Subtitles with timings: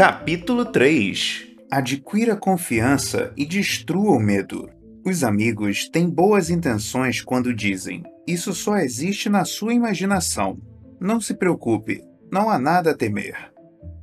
[0.00, 4.66] Capítulo 3 Adquira confiança e destrua o medo.
[5.04, 10.58] Os amigos têm boas intenções quando dizem: Isso só existe na sua imaginação.
[10.98, 12.00] Não se preocupe,
[12.32, 13.49] não há nada a temer.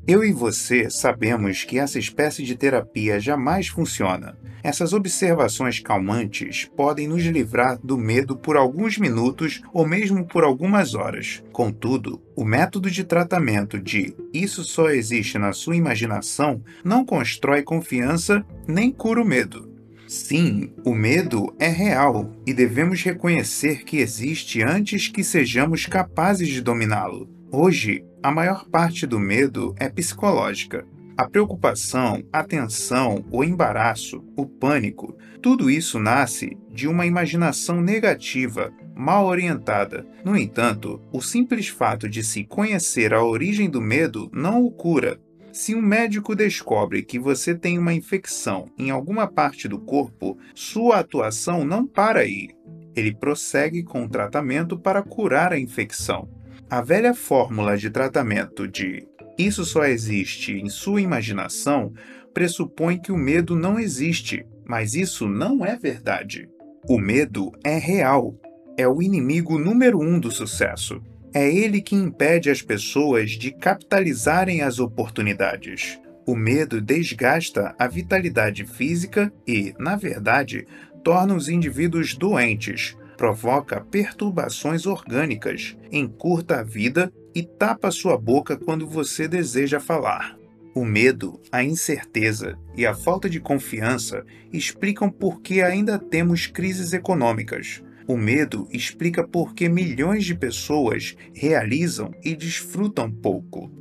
[0.07, 4.37] Eu e você sabemos que essa espécie de terapia jamais funciona.
[4.63, 10.95] Essas observações calmantes podem nos livrar do medo por alguns minutos ou mesmo por algumas
[10.95, 11.43] horas.
[11.51, 18.45] Contudo, o método de tratamento de isso só existe na sua imaginação não constrói confiança
[18.65, 19.69] nem cura o medo.
[20.07, 26.61] Sim, o medo é real e devemos reconhecer que existe antes que sejamos capazes de
[26.61, 27.29] dominá-lo.
[27.51, 30.85] Hoje, a maior parte do medo é psicológica.
[31.15, 38.69] A preocupação, a tensão, o embaraço, o pânico, tudo isso nasce de uma imaginação negativa,
[38.93, 40.05] mal orientada.
[40.25, 45.17] No entanto, o simples fato de se conhecer a origem do medo não o cura.
[45.53, 50.99] Se um médico descobre que você tem uma infecção em alguma parte do corpo, sua
[50.99, 52.49] atuação não para aí.
[52.93, 56.27] Ele prossegue com o tratamento para curar a infecção.
[56.69, 61.93] A velha fórmula de tratamento de isso só existe em sua imaginação
[62.33, 66.49] pressupõe que o medo não existe, mas isso não é verdade.
[66.89, 68.35] O medo é real,
[68.77, 71.01] é o inimigo número um do sucesso.
[71.33, 75.97] É ele que impede as pessoas de capitalizarem as oportunidades.
[76.25, 80.67] O medo desgasta a vitalidade física e, na verdade,
[81.01, 88.87] torna os indivíduos doentes, provoca perturbações orgânicas, encurta a vida e tapa sua boca quando
[88.87, 90.37] você deseja falar.
[90.75, 94.23] O medo, a incerteza e a falta de confiança
[94.53, 97.83] explicam por que ainda temos crises econômicas.
[98.07, 103.71] O medo explica por que milhões de pessoas realizam e desfrutam pouco.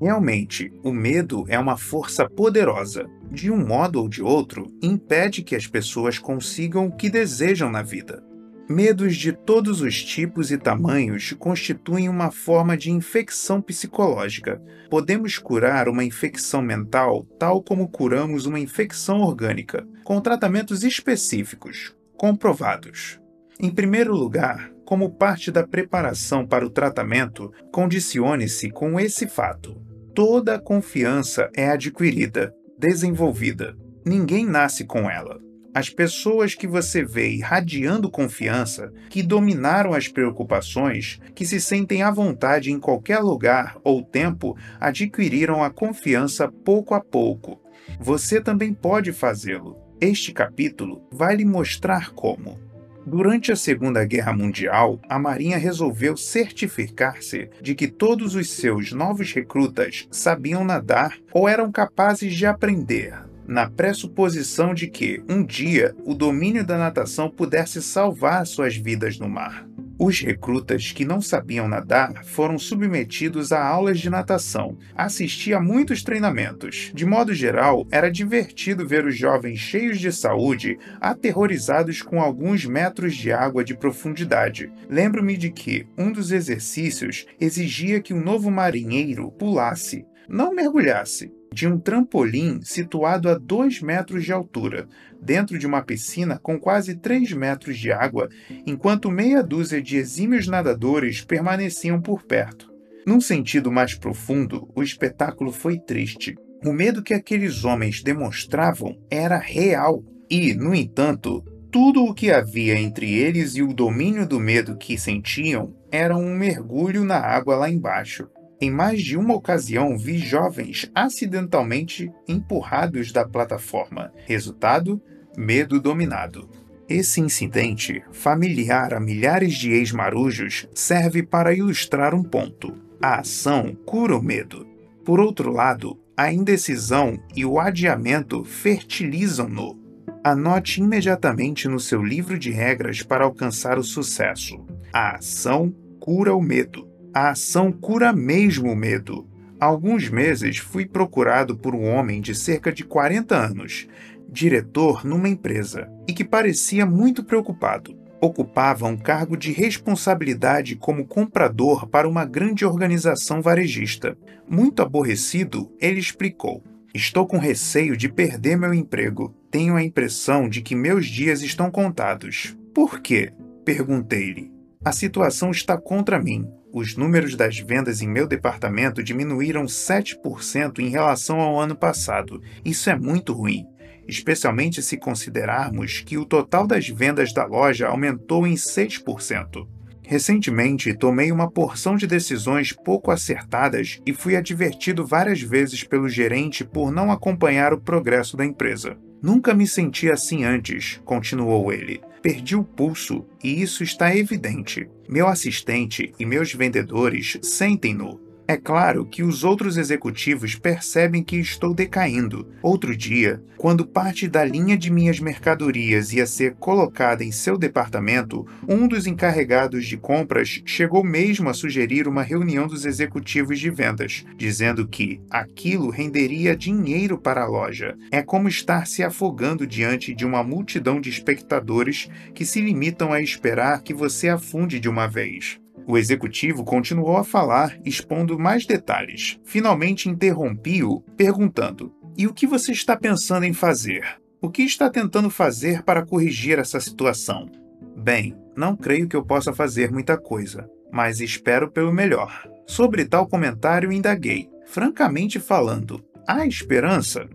[0.00, 3.06] Realmente, o medo é uma força poderosa.
[3.30, 7.82] De um modo ou de outro, impede que as pessoas consigam o que desejam na
[7.82, 8.31] vida.
[8.72, 14.62] Medos de todos os tipos e tamanhos constituem uma forma de infecção psicológica.
[14.88, 23.20] Podemos curar uma infecção mental tal como curamos uma infecção orgânica, com tratamentos específicos, comprovados.
[23.60, 29.76] Em primeiro lugar, como parte da preparação para o tratamento, condicione-se com esse fato:
[30.14, 33.76] toda confiança é adquirida, desenvolvida.
[34.02, 35.51] Ninguém nasce com ela.
[35.74, 42.10] As pessoas que você vê irradiando confiança, que dominaram as preocupações, que se sentem à
[42.10, 47.58] vontade em qualquer lugar ou tempo, adquiriram a confiança pouco a pouco.
[47.98, 49.78] Você também pode fazê-lo.
[49.98, 52.58] Este capítulo vai lhe mostrar como.
[53.06, 59.32] Durante a Segunda Guerra Mundial, a Marinha resolveu certificar-se de que todos os seus novos
[59.32, 63.14] recrutas sabiam nadar ou eram capazes de aprender,
[63.46, 69.28] na pressuposição de que, um dia, o domínio da natação pudesse salvar suas vidas no
[69.28, 69.66] mar.
[70.04, 76.02] Os recrutas que não sabiam nadar foram submetidos a aulas de natação, assisti a muitos
[76.02, 76.90] treinamentos.
[76.92, 83.14] De modo geral, era divertido ver os jovens cheios de saúde aterrorizados com alguns metros
[83.14, 84.72] de água de profundidade.
[84.90, 91.68] Lembro-me de que um dos exercícios exigia que um novo marinheiro pulasse, não mergulhasse, de
[91.68, 94.88] um trampolim situado a 2 metros de altura,
[95.20, 98.28] dentro de uma piscina com quase 3 metros de água,
[98.66, 102.72] enquanto meia dúzia de exímios nadadores permaneciam por perto.
[103.06, 106.36] Num sentido mais profundo, o espetáculo foi triste.
[106.64, 112.78] O medo que aqueles homens demonstravam era real e, no entanto, tudo o que havia
[112.78, 117.68] entre eles e o domínio do medo que sentiam era um mergulho na água lá
[117.68, 118.28] embaixo.
[118.62, 124.12] Em mais de uma ocasião vi jovens acidentalmente empurrados da plataforma.
[124.24, 125.02] Resultado:
[125.36, 126.48] medo dominado.
[126.88, 132.72] Esse incidente, familiar a milhares de ex-marujos, serve para ilustrar um ponto.
[133.02, 134.64] A ação cura o medo.
[135.04, 139.76] Por outro lado, a indecisão e o adiamento fertilizam-no.
[140.22, 144.64] Anote imediatamente no seu livro de regras para alcançar o sucesso.
[144.92, 146.91] A ação cura o medo.
[147.14, 149.28] A ação cura mesmo o medo.
[149.60, 153.86] Há alguns meses fui procurado por um homem de cerca de 40 anos,
[154.30, 157.94] diretor numa empresa, e que parecia muito preocupado.
[158.18, 164.16] Ocupava um cargo de responsabilidade como comprador para uma grande organização varejista.
[164.48, 166.64] Muito aborrecido, ele explicou:
[166.94, 169.34] Estou com receio de perder meu emprego.
[169.50, 172.56] Tenho a impressão de que meus dias estão contados.
[172.72, 173.34] Por quê?
[173.66, 174.50] Perguntei-lhe.
[174.82, 176.48] A situação está contra mim.
[176.74, 182.40] Os números das vendas em meu departamento diminuíram 7% em relação ao ano passado.
[182.64, 183.66] Isso é muito ruim,
[184.08, 189.68] especialmente se considerarmos que o total das vendas da loja aumentou em 6%.
[190.02, 196.64] Recentemente, tomei uma porção de decisões pouco acertadas e fui advertido várias vezes pelo gerente
[196.64, 198.96] por não acompanhar o progresso da empresa.
[199.22, 202.00] Nunca me senti assim antes, continuou ele.
[202.20, 204.88] Perdi o pulso e isso está evidente.
[205.08, 208.20] Meu assistente e meus vendedores sentem-no.
[208.52, 212.46] É claro que os outros executivos percebem que estou decaindo.
[212.62, 218.46] Outro dia, quando parte da linha de minhas mercadorias ia ser colocada em seu departamento,
[218.68, 224.22] um dos encarregados de compras chegou mesmo a sugerir uma reunião dos executivos de vendas,
[224.36, 227.96] dizendo que aquilo renderia dinheiro para a loja.
[228.10, 233.22] É como estar se afogando diante de uma multidão de espectadores que se limitam a
[233.22, 235.61] esperar que você afunde de uma vez.
[235.86, 239.38] O executivo continuou a falar, expondo mais detalhes.
[239.44, 244.04] Finalmente interrompi-o, perguntando: E o que você está pensando em fazer?
[244.40, 247.50] O que está tentando fazer para corrigir essa situação?
[247.96, 252.48] Bem, não creio que eu possa fazer muita coisa, mas espero pelo melhor.
[252.66, 254.48] Sobre tal comentário, indaguei.
[254.66, 257.28] Francamente falando, há esperança?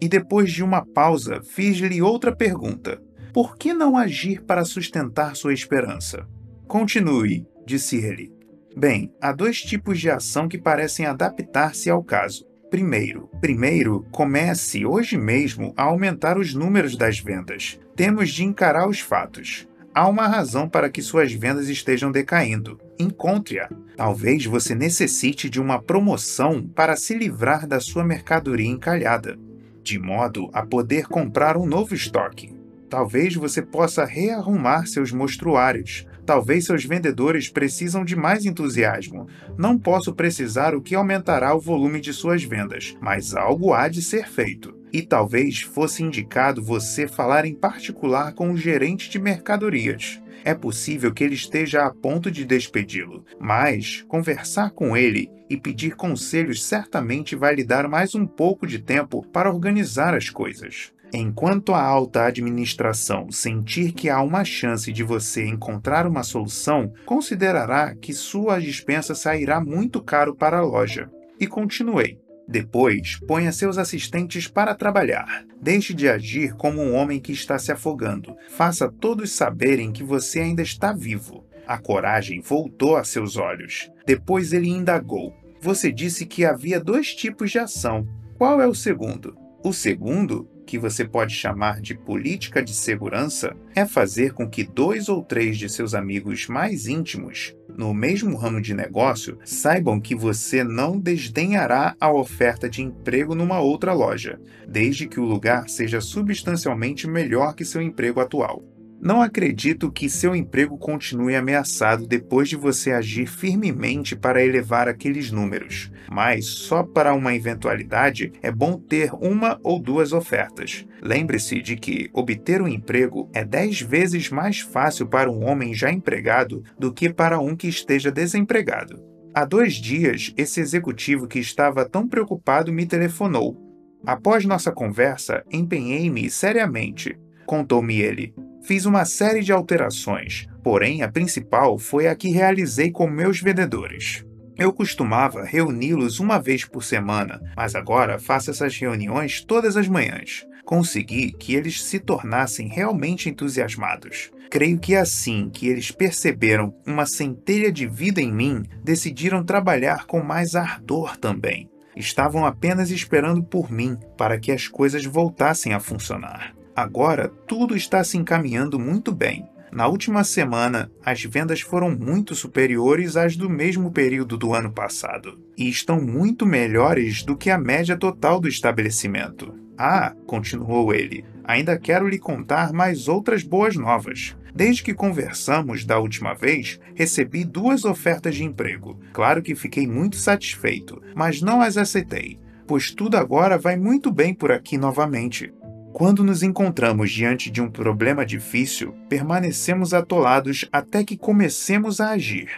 [0.00, 3.00] E depois de uma pausa, fiz-lhe outra pergunta:
[3.32, 6.26] Por que não agir para sustentar sua esperança?
[6.66, 8.32] Continue, disse ele.
[8.76, 12.44] Bem, há dois tipos de ação que parecem adaptar-se ao caso.
[12.68, 17.78] Primeiro, primeiro, comece hoje mesmo a aumentar os números das vendas.
[17.94, 19.68] Temos de encarar os fatos.
[19.94, 22.80] Há uma razão para que suas vendas estejam decaindo.
[22.98, 23.68] Encontre-a.
[23.96, 29.36] Talvez você necessite de uma promoção para se livrar da sua mercadoria encalhada,
[29.82, 32.54] de modo a poder comprar um novo estoque.
[32.88, 39.26] Talvez você possa rearrumar seus mostruários, Talvez seus vendedores precisam de mais entusiasmo.
[39.58, 44.00] Não posso precisar o que aumentará o volume de suas vendas, mas algo há de
[44.00, 44.72] ser feito.
[44.92, 50.22] E talvez fosse indicado você falar em particular com o gerente de mercadorias.
[50.44, 55.96] É possível que ele esteja a ponto de despedi-lo, mas conversar com ele e pedir
[55.96, 60.92] conselhos certamente vai lhe dar mais um pouco de tempo para organizar as coisas.
[61.12, 67.94] Enquanto a alta administração sentir que há uma chance de você encontrar uma solução, considerará
[67.96, 71.10] que sua dispensa sairá muito caro para a loja.
[71.38, 72.18] E continuei.
[72.46, 75.44] Depois, ponha seus assistentes para trabalhar.
[75.60, 78.34] Deixe de agir como um homem que está se afogando.
[78.48, 81.44] Faça todos saberem que você ainda está vivo.
[81.66, 83.90] A coragem voltou a seus olhos.
[84.04, 85.32] Depois ele indagou.
[85.60, 88.06] Você disse que havia dois tipos de ação.
[88.36, 89.36] Qual é o segundo?
[89.62, 95.08] O segundo que você pode chamar de política de segurança é fazer com que dois
[95.08, 100.62] ou três de seus amigos mais íntimos, no mesmo ramo de negócio, saibam que você
[100.62, 104.38] não desdenhará a oferta de emprego numa outra loja,
[104.68, 108.62] desde que o lugar seja substancialmente melhor que seu emprego atual.
[109.02, 115.32] Não acredito que seu emprego continue ameaçado depois de você agir firmemente para elevar aqueles
[115.32, 120.84] números, mas só para uma eventualidade é bom ter uma ou duas ofertas.
[121.00, 125.90] Lembre-se de que obter um emprego é dez vezes mais fácil para um homem já
[125.90, 129.02] empregado do que para um que esteja desempregado.
[129.32, 133.56] Há dois dias, esse executivo que estava tão preocupado me telefonou.
[134.04, 141.78] Após nossa conversa, empenhei-me seriamente, contou-me ele Fiz uma série de alterações, porém a principal
[141.78, 144.24] foi a que realizei com meus vendedores.
[144.56, 150.46] Eu costumava reuni-los uma vez por semana, mas agora faço essas reuniões todas as manhãs.
[150.64, 154.30] Consegui que eles se tornassem realmente entusiasmados.
[154.50, 160.22] Creio que assim que eles perceberam uma centelha de vida em mim, decidiram trabalhar com
[160.22, 161.70] mais ardor também.
[161.96, 166.54] Estavam apenas esperando por mim para que as coisas voltassem a funcionar.
[166.80, 169.46] Agora tudo está se encaminhando muito bem.
[169.70, 175.38] Na última semana, as vendas foram muito superiores às do mesmo período do ano passado
[175.58, 179.54] e estão muito melhores do que a média total do estabelecimento.
[179.76, 184.34] Ah, continuou ele, ainda quero lhe contar mais outras boas novas.
[184.54, 188.98] Desde que conversamos da última vez, recebi duas ofertas de emprego.
[189.12, 194.32] Claro que fiquei muito satisfeito, mas não as aceitei, pois tudo agora vai muito bem
[194.32, 195.52] por aqui novamente.
[195.92, 202.48] Quando nos encontramos diante de um problema difícil, permanecemos atolados até que comecemos a agir.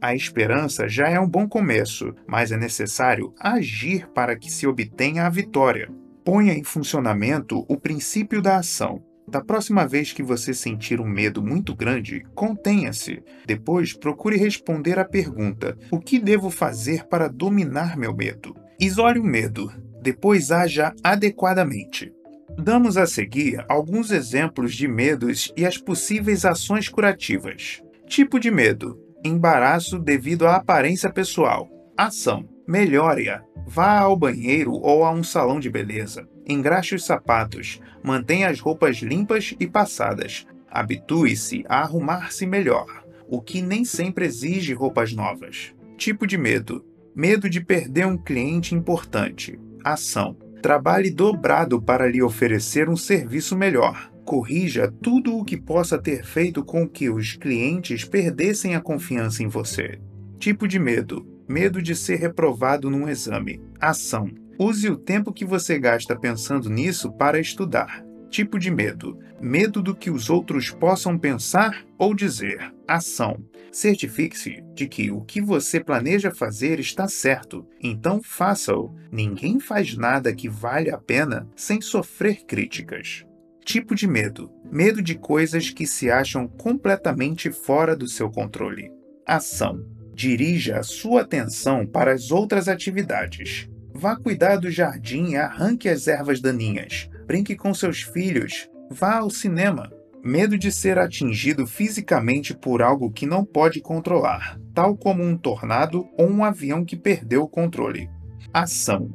[0.00, 5.26] A esperança já é um bom começo, mas é necessário agir para que se obtenha
[5.26, 5.90] a vitória.
[6.24, 9.02] Ponha em funcionamento o princípio da ação.
[9.28, 13.22] Da próxima vez que você sentir um medo muito grande, contenha-se.
[13.44, 18.54] Depois, procure responder à pergunta: O que devo fazer para dominar meu medo?
[18.78, 19.72] Isole o medo.
[20.00, 22.12] Depois haja adequadamente.
[22.58, 27.82] Damos a seguir alguns exemplos de medos e as possíveis ações curativas.
[28.06, 31.68] Tipo de medo: embaraço devido à aparência pessoal.
[31.96, 33.42] Ação: melhore-a.
[33.66, 36.26] Vá ao banheiro ou a um salão de beleza.
[36.48, 37.80] Engraxe os sapatos.
[38.02, 40.46] Mantenha as roupas limpas e passadas.
[40.70, 45.74] Habitue-se a arrumar-se melhor, o que nem sempre exige roupas novas.
[45.96, 46.84] Tipo de medo:
[47.14, 49.58] medo de perder um cliente importante.
[49.84, 50.36] Ação:
[50.66, 54.10] trabalhe dobrado para lhe oferecer um serviço melhor.
[54.24, 59.46] Corrija tudo o que possa ter feito com que os clientes perdessem a confiança em
[59.46, 60.00] você.
[60.40, 63.62] Tipo de medo: medo de ser reprovado num exame.
[63.80, 68.04] Ação: use o tempo que você gasta pensando nisso para estudar.
[68.30, 72.72] Tipo de medo: medo do que os outros possam pensar ou dizer.
[72.86, 73.42] Ação:
[73.72, 78.94] certifique-se de que o que você planeja fazer está certo, então faça-o.
[79.10, 83.24] Ninguém faz nada que vale a pena sem sofrer críticas.
[83.64, 88.90] Tipo de medo: medo de coisas que se acham completamente fora do seu controle.
[89.26, 93.68] Ação: dirija a sua atenção para as outras atividades.
[93.92, 97.08] Vá cuidar do jardim e arranque as ervas daninhas.
[97.26, 98.70] Brinque com seus filhos.
[98.88, 99.90] Vá ao cinema.
[100.22, 106.08] Medo de ser atingido fisicamente por algo que não pode controlar, tal como um tornado
[106.16, 108.08] ou um avião que perdeu o controle.
[108.54, 109.10] Ação: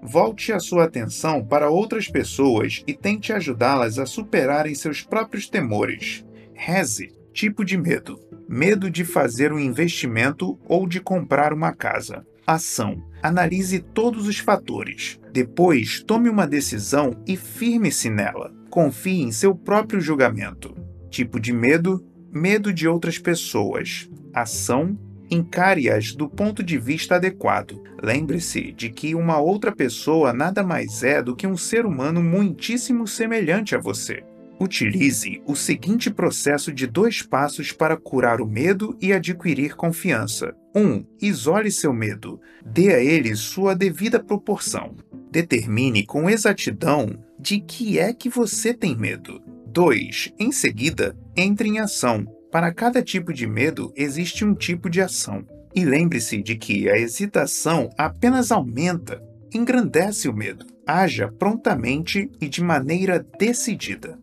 [0.00, 6.24] Volte a sua atenção para outras pessoas e tente ajudá-las a superarem seus próprios temores.
[6.54, 7.12] Reze.
[7.32, 8.18] Tipo de medo:
[8.48, 12.24] medo de fazer um investimento ou de comprar uma casa.
[12.46, 15.20] Ação: analise todos os fatores.
[15.36, 18.54] Depois, tome uma decisão e firme-se nela.
[18.70, 20.74] Confie em seu próprio julgamento.
[21.10, 22.02] Tipo de medo:
[22.32, 24.08] medo de outras pessoas.
[24.32, 24.98] Ação:
[25.30, 27.82] encare-as do ponto de vista adequado.
[28.02, 33.06] Lembre-se de que uma outra pessoa nada mais é do que um ser humano muitíssimo
[33.06, 34.24] semelhante a você.
[34.58, 40.54] Utilize o seguinte processo de dois passos para curar o medo e adquirir confiança.
[40.74, 40.80] 1.
[40.80, 42.40] Um, isole seu medo.
[42.64, 44.94] Dê a ele sua devida proporção.
[45.30, 49.42] Determine com exatidão de que é que você tem medo.
[49.66, 50.32] 2.
[50.38, 52.24] Em seguida, entre em ação.
[52.50, 55.44] Para cada tipo de medo existe um tipo de ação.
[55.74, 59.22] E lembre-se de que a hesitação apenas aumenta,
[59.52, 60.64] engrandece o medo.
[60.86, 64.18] Haja prontamente e de maneira decidida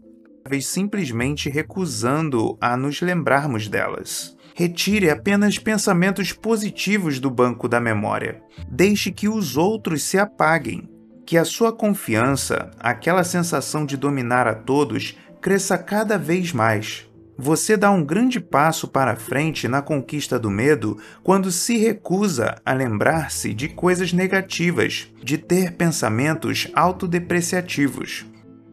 [0.48, 4.36] vez simplesmente recusando a nos lembrarmos delas.
[4.56, 8.42] Retire apenas pensamentos positivos do banco da memória.
[8.70, 10.88] Deixe que os outros se apaguem.
[11.26, 17.10] Que a sua confiança, aquela sensação de dominar a todos, cresça cada vez mais.
[17.36, 22.74] Você dá um grande passo para frente na conquista do medo quando se recusa a
[22.74, 28.26] lembrar-se de coisas negativas, de ter pensamentos autodepreciativos.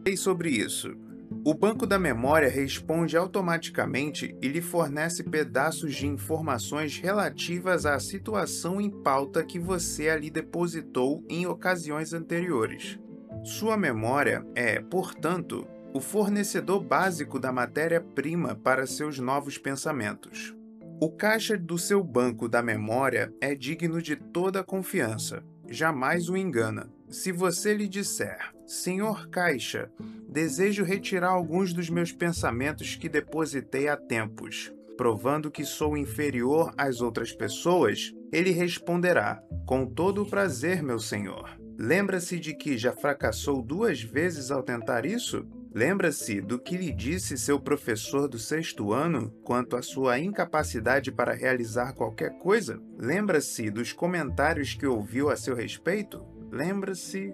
[0.05, 0.95] Sei sobre isso.
[1.43, 8.79] O banco da memória responde automaticamente e lhe fornece pedaços de informações relativas à situação
[8.79, 12.99] em pauta que você ali depositou em ocasiões anteriores.
[13.43, 20.55] Sua memória é, portanto, o fornecedor básico da matéria-prima para seus novos pensamentos.
[21.01, 26.91] O caixa do seu banco da memória é digno de toda confiança, jamais o engana.
[27.11, 29.91] Se você lhe disser, Senhor Caixa,
[30.29, 37.01] desejo retirar alguns dos meus pensamentos que depositei há tempos, provando que sou inferior às
[37.01, 41.59] outras pessoas, ele responderá: Com todo o prazer, meu senhor.
[41.77, 45.45] Lembra-se de que já fracassou duas vezes ao tentar isso?
[45.73, 51.33] Lembra-se do que lhe disse seu professor do sexto ano quanto à sua incapacidade para
[51.33, 52.81] realizar qualquer coisa?
[52.97, 56.23] Lembra-se dos comentários que ouviu a seu respeito?
[56.51, 57.33] Lembra-se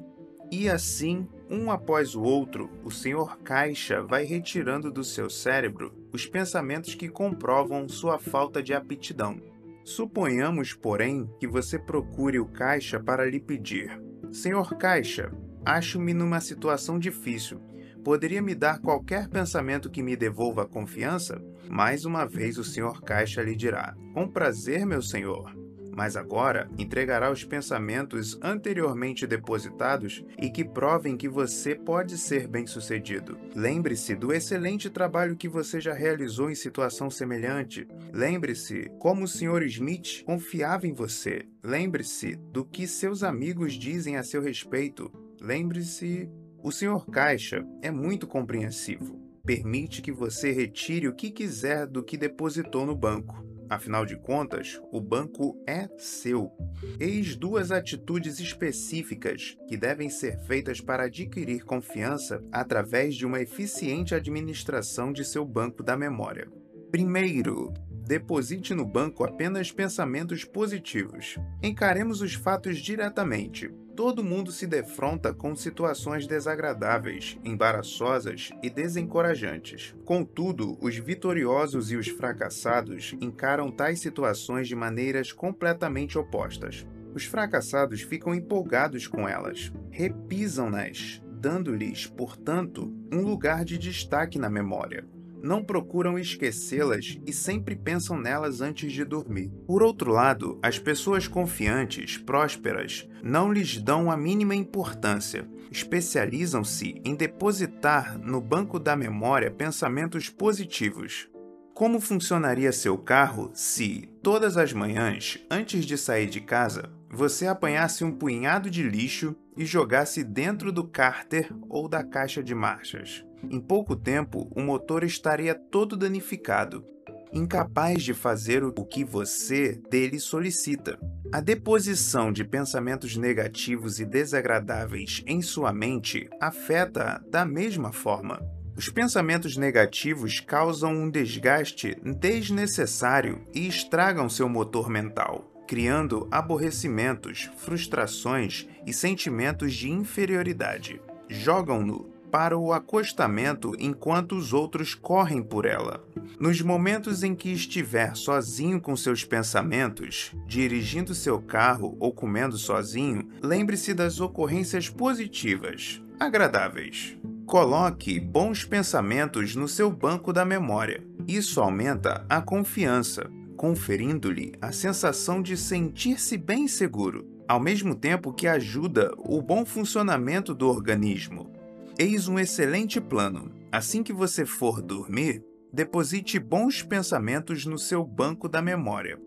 [0.50, 3.38] e assim, um após o outro, o Sr.
[3.44, 9.42] Caixa vai retirando do seu cérebro os pensamentos que comprovam sua falta de aptidão.
[9.84, 15.34] Suponhamos, porém, que você procure o Caixa para lhe pedir: Senhor Caixa,
[15.66, 17.60] acho-me numa situação difícil.
[18.04, 21.42] Poderia me dar qualquer pensamento que me devolva a confiança?
[21.70, 23.02] Mais uma vez o Sr.
[23.02, 25.57] Caixa lhe dirá: Com prazer, meu senhor
[25.98, 33.36] mas agora entregará os pensamentos anteriormente depositados e que provem que você pode ser bem-sucedido.
[33.56, 37.88] Lembre-se do excelente trabalho que você já realizou em situação semelhante.
[38.14, 39.64] Lembre-se como o Sr.
[39.64, 41.48] Smith confiava em você.
[41.64, 45.12] Lembre-se do que seus amigos dizem a seu respeito.
[45.42, 46.30] Lembre-se.
[46.62, 47.06] O Sr.
[47.10, 52.94] Caixa é muito compreensivo permite que você retire o que quiser do que depositou no
[52.94, 53.47] banco.
[53.70, 56.52] Afinal de contas, o banco é seu.
[57.00, 64.16] Eis duas atitudes específicas que devem ser feitas para adquirir confiança através de uma eficiente
[64.16, 66.48] administração de seu banco da memória.
[66.92, 67.74] Primeiro,
[68.08, 71.36] deposite no banco apenas pensamentos positivos.
[71.62, 73.70] Encaremos os fatos diretamente.
[73.98, 79.96] Todo mundo se defronta com situações desagradáveis, embaraçosas e desencorajantes.
[80.06, 86.86] Contudo, os vitoriosos e os fracassados encaram tais situações de maneiras completamente opostas.
[87.16, 95.08] Os fracassados ficam empolgados com elas, repisam-nas, dando-lhes, portanto, um lugar de destaque na memória
[95.42, 99.52] não procuram esquecê-las e sempre pensam nelas antes de dormir.
[99.66, 105.48] Por outro lado, as pessoas confiantes, prósperas, não lhes dão a mínima importância.
[105.72, 111.30] Especializam-se em depositar no banco da memória pensamentos positivos.
[111.74, 118.04] Como funcionaria seu carro se, todas as manhãs, antes de sair de casa, você apanhasse
[118.04, 123.27] um punhado de lixo e jogasse dentro do cárter ou da caixa de marchas?
[123.44, 126.84] Em pouco tempo, o motor estaria todo danificado,
[127.32, 131.00] incapaz de fazer o que você dele solicita.
[131.32, 138.42] A deposição de pensamentos negativos e desagradáveis em sua mente afeta da mesma forma.
[138.76, 148.68] Os pensamentos negativos causam um desgaste desnecessário e estragam seu motor mental, criando aborrecimentos, frustrações
[148.86, 151.02] e sentimentos de inferioridade.
[151.28, 156.04] Jogam-no para o acostamento enquanto os outros correm por ela.
[156.40, 163.28] Nos momentos em que estiver sozinho com seus pensamentos, dirigindo seu carro ou comendo sozinho,
[163.42, 167.18] lembre-se das ocorrências positivas, agradáveis.
[167.46, 171.02] Coloque bons pensamentos no seu banco da memória.
[171.28, 178.48] Isso aumenta a confiança, conferindo-lhe a sensação de sentir-se bem seguro, ao mesmo tempo que
[178.48, 181.57] ajuda o bom funcionamento do organismo.
[182.00, 183.52] Eis um excelente plano.
[183.72, 189.20] Assim que você for dormir, deposite bons pensamentos no seu banco da memória.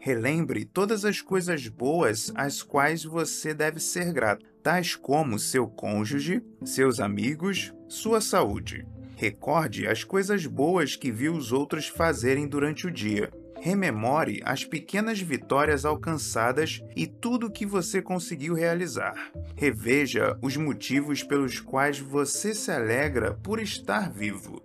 [0.00, 6.42] Relembre todas as coisas boas às quais você deve ser grato, tais como seu cônjuge,
[6.64, 8.84] seus amigos, sua saúde.
[9.14, 15.20] Recorde as coisas boas que viu os outros fazerem durante o dia Rememore as pequenas
[15.20, 19.32] vitórias alcançadas e tudo o que você conseguiu realizar.
[19.56, 24.62] Reveja os motivos pelos quais você se alegra por estar vivo.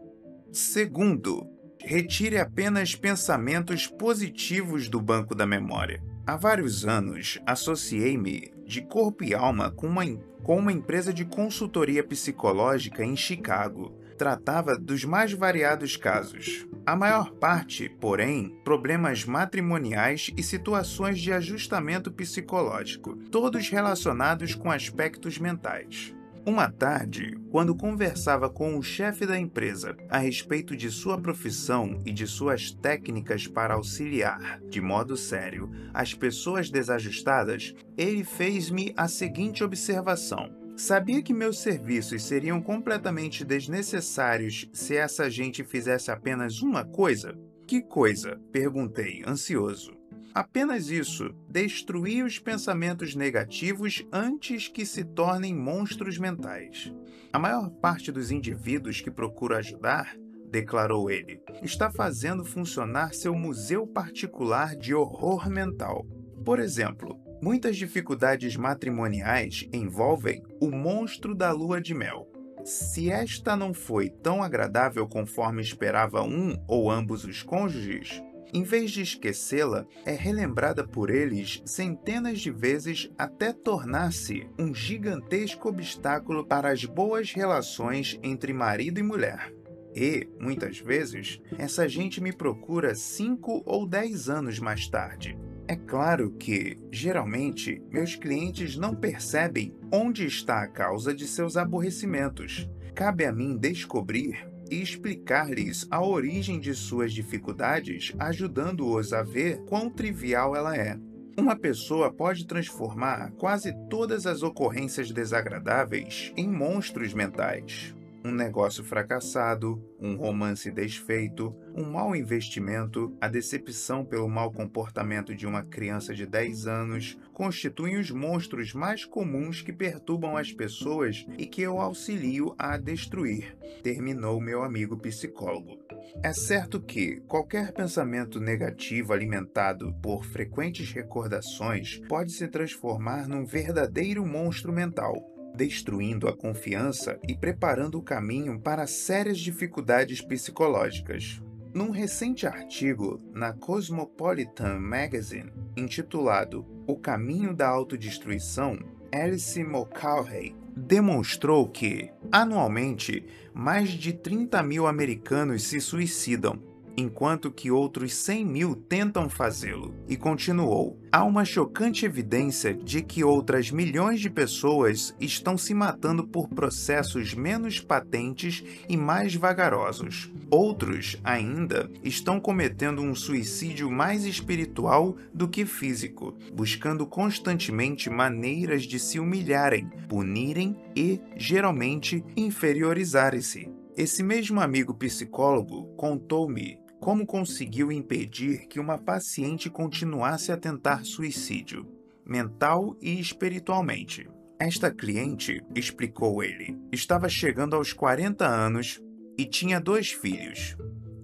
[0.51, 1.47] Segundo,
[1.81, 6.03] retire apenas pensamentos positivos do banco da memória.
[6.25, 10.05] Há vários anos, associei-me de corpo e alma com uma,
[10.43, 16.65] com uma empresa de consultoria psicológica em Chicago tratava dos mais variados casos.
[16.85, 25.37] A maior parte, porém, problemas matrimoniais e situações de ajustamento psicológico, todos relacionados com aspectos
[25.37, 26.15] mentais.
[26.45, 32.13] Uma tarde, quando conversava com o chefe da empresa a respeito de sua profissão e
[32.13, 39.65] de suas técnicas para auxiliar, de modo sério, as pessoas desajustadas, ele fez-me a seguinte
[39.65, 47.37] observação: Sabia que meus serviços seriam completamente desnecessários se essa gente fizesse apenas uma coisa?
[47.67, 48.41] Que coisa?
[48.51, 49.93] perguntei, ansioso.
[50.33, 56.91] Apenas isso, destruir os pensamentos negativos antes que se tornem monstros mentais.
[57.31, 60.17] A maior parte dos indivíduos que procuro ajudar,
[60.49, 66.03] declarou ele, está fazendo funcionar seu museu particular de horror mental.
[66.43, 72.25] Por exemplo, Muitas dificuldades matrimoniais envolvem o monstro da lua de mel.
[72.63, 78.91] Se esta não foi tão agradável conforme esperava um ou ambos os cônjuges, em vez
[78.91, 86.71] de esquecê-la, é relembrada por eles centenas de vezes até tornar-se um gigantesco obstáculo para
[86.71, 89.53] as boas relações entre marido e mulher.
[89.93, 96.31] E, muitas vezes, essa gente me procura cinco ou dez anos mais tarde, é claro
[96.31, 102.69] que, geralmente, meus clientes não percebem onde está a causa de seus aborrecimentos.
[102.93, 109.89] Cabe a mim descobrir e explicar-lhes a origem de suas dificuldades, ajudando-os a ver quão
[109.89, 110.97] trivial ela é.
[111.37, 117.95] Uma pessoa pode transformar quase todas as ocorrências desagradáveis em monstros mentais.
[118.23, 125.45] Um negócio fracassado, um romance desfeito, um mau investimento, a decepção pelo mau comportamento de
[125.45, 131.45] uma criança de 10 anos constituem os monstros mais comuns que perturbam as pessoas e
[131.45, 135.79] que eu auxilio a destruir, terminou meu amigo psicólogo.
[136.23, 144.25] É certo que qualquer pensamento negativo alimentado por frequentes recordações pode se transformar num verdadeiro
[144.25, 151.41] monstro mental destruindo a confiança e preparando o caminho para sérias dificuldades psicológicas.
[151.73, 158.77] Num recente artigo na Cosmopolitan Magazine, intitulado O Caminho da Autodestruição,
[159.11, 168.13] Alice Mulcahy demonstrou que, anualmente, mais de 30 mil americanos se suicidam enquanto que outros
[168.13, 169.93] 100 mil tentam fazê-lo.
[170.07, 176.27] E continuou: há uma chocante evidência de que outras milhões de pessoas estão se matando
[176.27, 180.31] por processos menos patentes e mais vagarosos.
[180.49, 188.99] Outros, ainda, estão cometendo um suicídio mais espiritual do que físico, buscando constantemente maneiras de
[188.99, 193.71] se humilharem, punirem e, geralmente, inferiorizarem-se.
[193.95, 201.85] Esse mesmo amigo psicólogo contou-me como conseguiu impedir que uma paciente continuasse a tentar suicídio,
[202.25, 204.25] mental e espiritualmente.
[204.57, 209.01] Esta cliente, explicou ele, estava chegando aos 40 anos
[209.37, 210.77] e tinha dois filhos.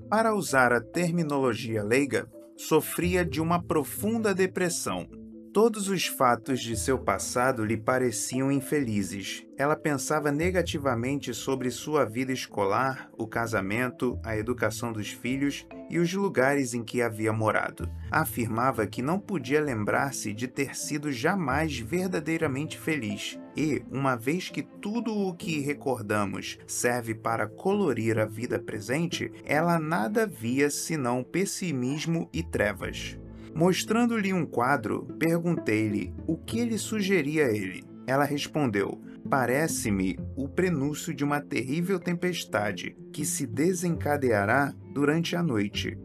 [0.10, 5.08] Para usar a terminologia leiga, sofria de uma profunda depressão
[5.52, 9.44] Todos os fatos de seu passado lhe pareciam infelizes.
[9.58, 16.14] Ela pensava negativamente sobre sua vida escolar, o casamento, a educação dos filhos e os
[16.14, 17.90] lugares em que havia morado.
[18.12, 23.40] Afirmava que não podia lembrar-se de ter sido jamais verdadeiramente feliz.
[23.58, 29.80] E, uma vez que tudo o que recordamos serve para colorir a vida presente, ela
[29.80, 33.18] nada via senão pessimismo e trevas.
[33.54, 37.84] Mostrando-lhe um quadro, perguntei-lhe o que ele sugeria a ele.
[38.08, 45.98] Ela respondeu: Parece-me o prenúncio de uma terrível tempestade que se desencadeará durante a noite.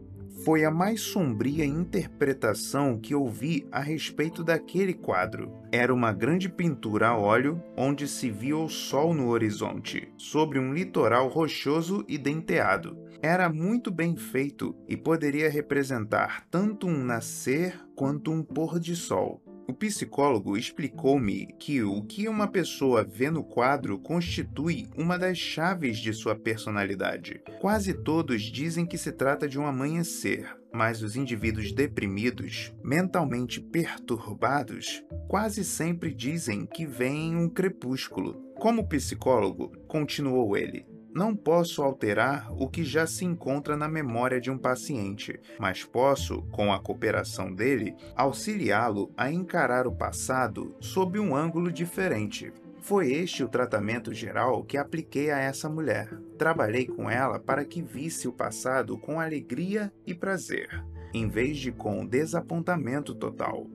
[0.43, 5.51] Foi a mais sombria interpretação que ouvi a respeito daquele quadro.
[5.71, 10.71] Era uma grande pintura a óleo onde se via o sol no horizonte, sobre um
[10.71, 18.31] litoral rochoso e denteado era muito bem feito e poderia representar tanto um nascer quanto
[18.31, 19.41] um pôr de sol.
[19.67, 25.97] O psicólogo explicou-me que o que uma pessoa vê no quadro constitui uma das chaves
[25.97, 27.41] de sua personalidade.
[27.59, 35.03] Quase todos dizem que se trata de um amanhecer, mas os indivíduos deprimidos, mentalmente perturbados,
[35.27, 38.35] quase sempre dizem que veem um crepúsculo.
[38.59, 44.51] Como psicólogo, continuou ele, não posso alterar o que já se encontra na memória de
[44.51, 51.33] um paciente, mas posso, com a cooperação dele, auxiliá-lo a encarar o passado sob um
[51.33, 52.51] ângulo diferente.
[52.81, 56.09] Foi este o tratamento geral que apliquei a essa mulher.
[56.37, 61.71] Trabalhei com ela para que visse o passado com alegria e prazer, em vez de
[61.71, 63.65] com desapontamento total.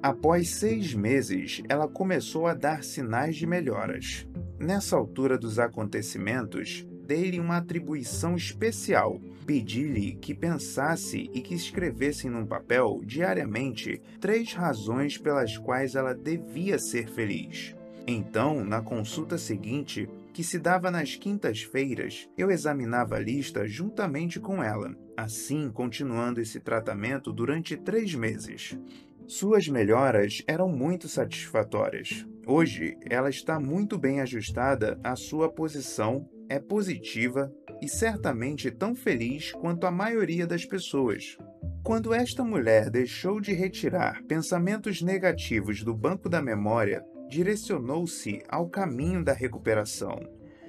[0.00, 4.28] Após seis meses, ela começou a dar sinais de melhoras.
[4.64, 9.20] Nessa altura dos acontecimentos, dei-lhe uma atribuição especial.
[9.44, 16.78] Pedi-lhe que pensasse e que escrevesse num papel, diariamente, três razões pelas quais ela devia
[16.78, 17.76] ser feliz.
[18.06, 24.62] Então, na consulta seguinte, que se dava nas quintas-feiras, eu examinava a lista juntamente com
[24.62, 28.78] ela, assim continuando esse tratamento durante três meses.
[29.26, 32.26] Suas melhoras eram muito satisfatórias.
[32.46, 39.52] Hoje, ela está muito bem ajustada à sua posição, é positiva e certamente tão feliz
[39.52, 41.38] quanto a maioria das pessoas.
[41.82, 49.24] Quando esta mulher deixou de retirar pensamentos negativos do banco da memória, direcionou-se ao caminho
[49.24, 50.20] da recuperação.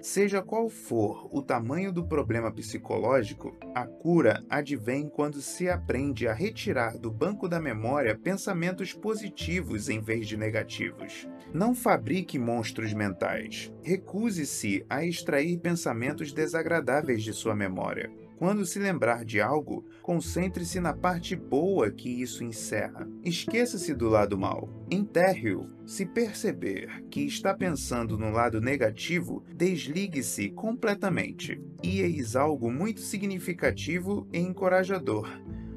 [0.05, 6.31] Seja qual for o tamanho do problema psicológico, a cura advém quando se aprende a
[6.31, 11.27] retirar do banco da memória pensamentos positivos em vez de negativos.
[11.51, 13.73] Não fabrique monstros mentais.
[13.81, 18.11] Recuse-se a extrair pensamentos desagradáveis de sua memória.
[18.37, 23.07] Quando se lembrar de algo, concentre-se na parte boa que isso encerra.
[23.23, 24.69] Esqueça-se do lado mal.
[24.91, 25.69] Enterre-o.
[25.85, 31.61] Se perceber que está pensando no lado negativo, desligue-se completamente.
[31.81, 35.29] E eis algo muito significativo e encorajador.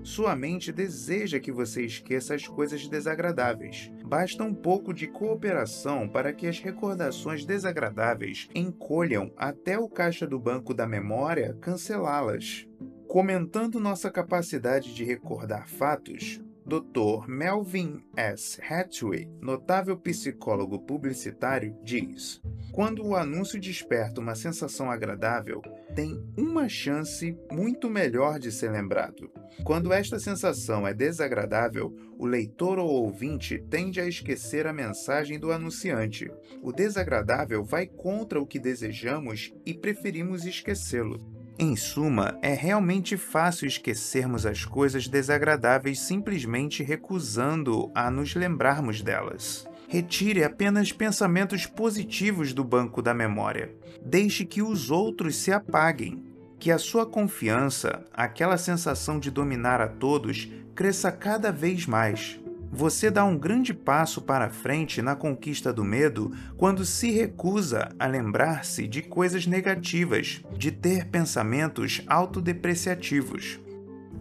[0.02, 3.92] Sua mente deseja que você esqueça as coisas desagradáveis.
[4.08, 10.38] Basta um pouco de cooperação para que as recordações desagradáveis encolham até o caixa do
[10.38, 12.66] banco da memória cancelá-las.
[13.06, 17.26] Comentando nossa capacidade de recordar fatos, Dr.
[17.26, 18.60] Melvin S.
[18.60, 25.62] Hathaway, notável psicólogo publicitário, diz: Quando o anúncio desperta uma sensação agradável,
[25.94, 29.30] tem uma chance muito melhor de ser lembrado.
[29.64, 35.50] Quando esta sensação é desagradável, o leitor ou ouvinte tende a esquecer a mensagem do
[35.50, 36.30] anunciante.
[36.62, 41.37] O desagradável vai contra o que desejamos e preferimos esquecê-lo.
[41.60, 49.66] Em suma, é realmente fácil esquecermos as coisas desagradáveis simplesmente recusando a nos lembrarmos delas.
[49.88, 53.74] Retire apenas pensamentos positivos do banco da memória.
[54.04, 56.24] Deixe que os outros se apaguem.
[56.60, 62.38] Que a sua confiança, aquela sensação de dominar a todos, cresça cada vez mais.
[62.70, 68.06] Você dá um grande passo para frente na conquista do medo quando se recusa a
[68.06, 73.58] lembrar-se de coisas negativas, de ter pensamentos autodepreciativos.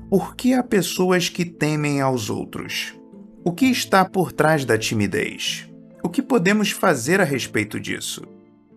[0.09, 2.97] Por que há pessoas que temem aos outros?
[3.43, 5.69] O que está por trás da timidez?
[6.01, 8.25] O que podemos fazer a respeito disso?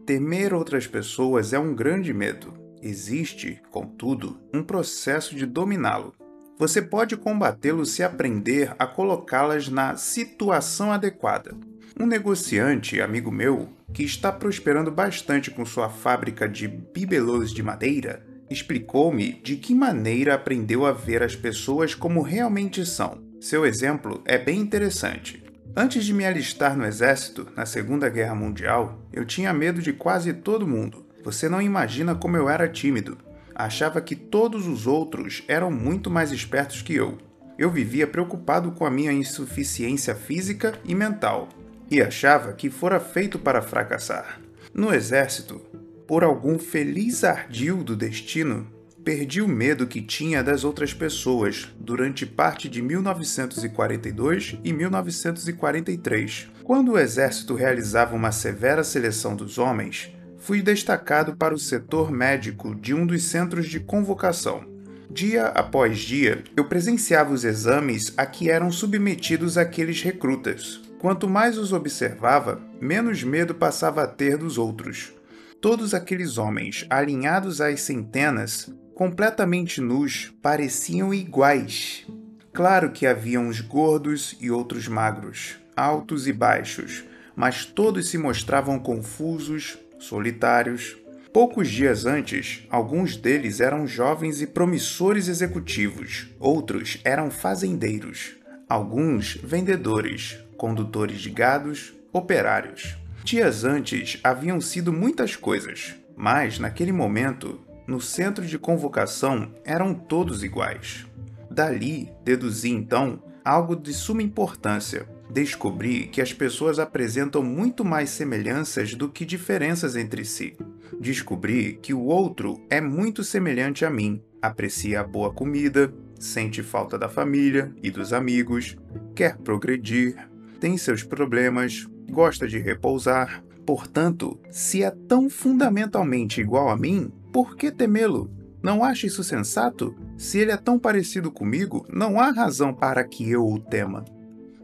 [0.05, 2.53] Temer outras pessoas é um grande medo.
[2.83, 6.13] Existe, contudo, um processo de dominá-lo.
[6.61, 11.57] Você pode combatê-lo se aprender a colocá-las na situação adequada.
[11.99, 18.23] Um negociante, amigo meu, que está prosperando bastante com sua fábrica de bibelôs de madeira,
[18.51, 23.23] explicou-me de que maneira aprendeu a ver as pessoas como realmente são.
[23.41, 25.43] Seu exemplo é bem interessante.
[25.75, 30.35] Antes de me alistar no exército, na Segunda Guerra Mundial, eu tinha medo de quase
[30.35, 31.07] todo mundo.
[31.25, 33.17] Você não imagina como eu era tímido
[33.65, 37.19] achava que todos os outros eram muito mais espertos que eu.
[37.59, 41.49] Eu vivia preocupado com a minha insuficiência física e mental
[41.91, 44.41] e achava que fora feito para fracassar.
[44.73, 45.61] No exército,
[46.07, 48.67] por algum feliz ardil do destino,
[49.05, 56.49] perdi o medo que tinha das outras pessoas durante parte de 1942 e 1943.
[56.63, 62.75] Quando o exército realizava uma severa seleção dos homens, fui destacado para o setor médico
[62.75, 64.65] de um dos centros de convocação.
[65.11, 70.81] Dia após dia, eu presenciava os exames a que eram submetidos aqueles recrutas.
[70.99, 75.13] Quanto mais os observava, menos medo passava a ter dos outros.
[75.61, 82.07] Todos aqueles homens, alinhados às centenas, completamente nus, pareciam iguais.
[82.53, 87.05] Claro que havia uns gordos e outros magros, altos e baixos,
[87.37, 90.97] mas todos se mostravam confusos, solitários.
[91.33, 98.35] Poucos dias antes, alguns deles eram jovens e promissores executivos, outros eram fazendeiros,
[98.69, 102.97] alguns vendedores, condutores de gados, operários.
[103.23, 110.43] Dias antes haviam sido muitas coisas, mas naquele momento, no centro de convocação eram todos
[110.43, 111.07] iguais.
[111.49, 118.95] Dali deduzi então algo de suma importância descobri que as pessoas apresentam muito mais semelhanças
[118.95, 120.57] do que diferenças entre si.
[121.01, 126.99] Descobri que o outro é muito semelhante a mim, aprecia a boa comida, sente falta
[126.99, 128.77] da família e dos amigos,
[129.15, 130.17] quer progredir,
[130.59, 133.43] tem seus problemas, gosta de repousar.
[133.65, 138.31] Portanto, se é tão fundamentalmente igual a mim, por que temê-lo?
[138.63, 139.95] Não acha isso sensato?
[140.19, 144.05] Se ele é tão parecido comigo, não há razão para que eu o tema.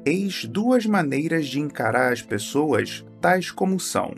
[0.09, 4.15] Eis duas maneiras de encarar as pessoas tais como são.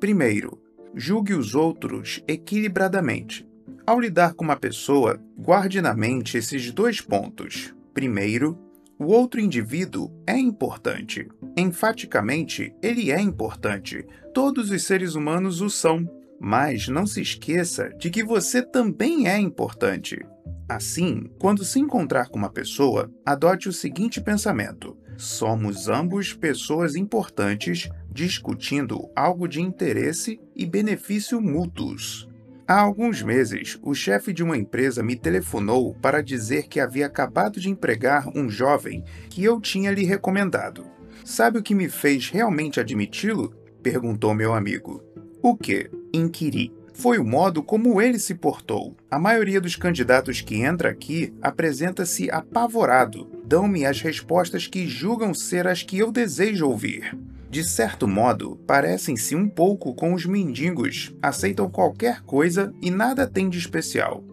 [0.00, 0.58] Primeiro,
[0.94, 3.46] julgue os outros equilibradamente.
[3.86, 7.74] Ao lidar com uma pessoa, guarde na mente esses dois pontos.
[7.92, 8.58] Primeiro,
[8.98, 11.28] o outro indivíduo é importante.
[11.54, 14.06] Enfaticamente, ele é importante.
[14.32, 16.08] Todos os seres humanos o são.
[16.40, 20.24] Mas não se esqueça de que você também é importante.
[20.66, 27.90] Assim, quando se encontrar com uma pessoa, adote o seguinte pensamento: Somos ambos pessoas importantes
[28.08, 32.28] discutindo algo de interesse e benefício mútuos.
[32.68, 37.58] Há alguns meses, o chefe de uma empresa me telefonou para dizer que havia acabado
[37.58, 40.86] de empregar um jovem que eu tinha lhe recomendado.
[41.24, 43.52] Sabe o que me fez realmente admiti-lo?
[43.82, 45.02] perguntou meu amigo.
[45.42, 45.90] O que?
[46.14, 48.96] inquiri foi o modo como ele se portou.
[49.08, 55.68] A maioria dos candidatos que entra aqui apresenta-se apavorado, dão-me as respostas que julgam ser
[55.68, 57.16] as que eu desejo ouvir.
[57.48, 63.48] De certo modo, parecem-se um pouco com os mendigos, aceitam qualquer coisa e nada tem
[63.48, 64.24] de especial.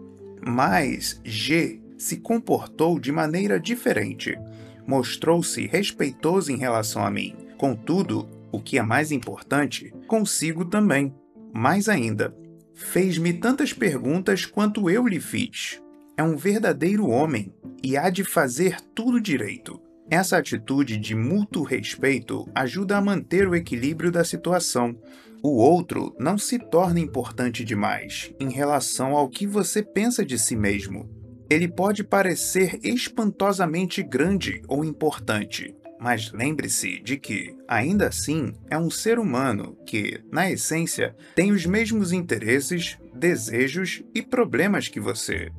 [0.43, 4.35] Mas G se comportou de maneira diferente.
[4.87, 7.35] Mostrou-se respeitoso em relação a mim.
[7.59, 11.13] Contudo, o que é mais importante, consigo também.
[11.53, 12.35] Mais ainda,
[12.75, 15.81] fez-me tantas perguntas quanto eu lhe fiz.
[16.17, 19.81] É um verdadeiro homem e há de fazer tudo direito.
[20.09, 24.95] Essa atitude de mútuo respeito ajuda a manter o equilíbrio da situação.
[25.41, 30.55] O outro não se torna importante demais em relação ao que você pensa de si
[30.55, 31.09] mesmo.
[31.49, 38.91] Ele pode parecer espantosamente grande ou importante, mas lembre-se de que, ainda assim, é um
[38.91, 45.51] ser humano que, na essência, tem os mesmos interesses, desejos e problemas que você.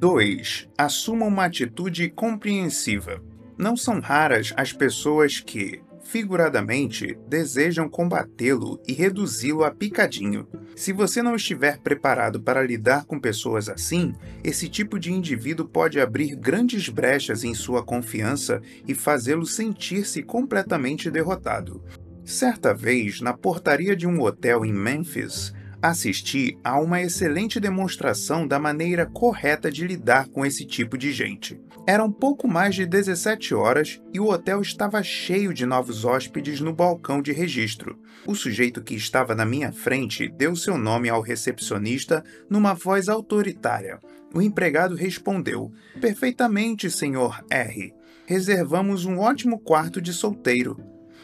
[0.00, 0.68] 2.
[0.76, 3.22] Assuma uma atitude compreensiva.
[3.56, 10.46] Não são raras as pessoas que, figuradamente, desejam combatê-lo e reduzi-lo a picadinho.
[10.76, 14.12] Se você não estiver preparado para lidar com pessoas assim,
[14.42, 21.10] esse tipo de indivíduo pode abrir grandes brechas em sua confiança e fazê-lo sentir-se completamente
[21.10, 21.82] derrotado.
[22.24, 25.52] Certa vez, na portaria de um hotel em Memphis,
[25.90, 31.60] assisti a uma excelente demonstração da maneira correta de lidar com esse tipo de gente.
[31.86, 36.72] Eram pouco mais de 17 horas e o hotel estava cheio de novos hóspedes no
[36.72, 37.98] balcão de registro.
[38.26, 44.00] O sujeito que estava na minha frente deu seu nome ao recepcionista numa voz autoritária.
[44.34, 45.70] O empregado respondeu:
[46.00, 47.92] Perfeitamente, senhor R.
[48.24, 50.78] Reservamos um ótimo quarto de solteiro.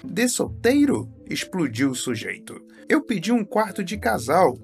[0.04, 1.10] De solteiro?
[1.30, 2.60] Explodiu o sujeito.
[2.88, 4.58] Eu pedi um quarto de casal.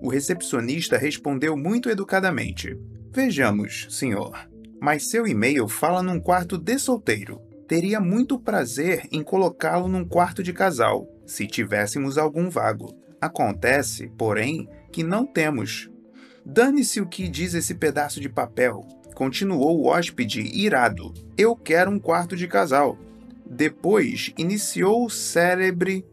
[0.00, 2.78] O recepcionista respondeu muito educadamente:
[3.10, 4.48] Vejamos, senhor,
[4.80, 7.40] mas seu e-mail fala num quarto de solteiro.
[7.66, 12.94] Teria muito prazer em colocá-lo num quarto de casal, se tivéssemos algum vago.
[13.18, 15.88] Acontece, porém, que não temos.
[16.44, 21.14] Dane-se o que diz esse pedaço de papel, continuou o hóspede irado.
[21.38, 22.98] Eu quero um quarto de casal.
[23.54, 26.06] Depois iniciou o célebre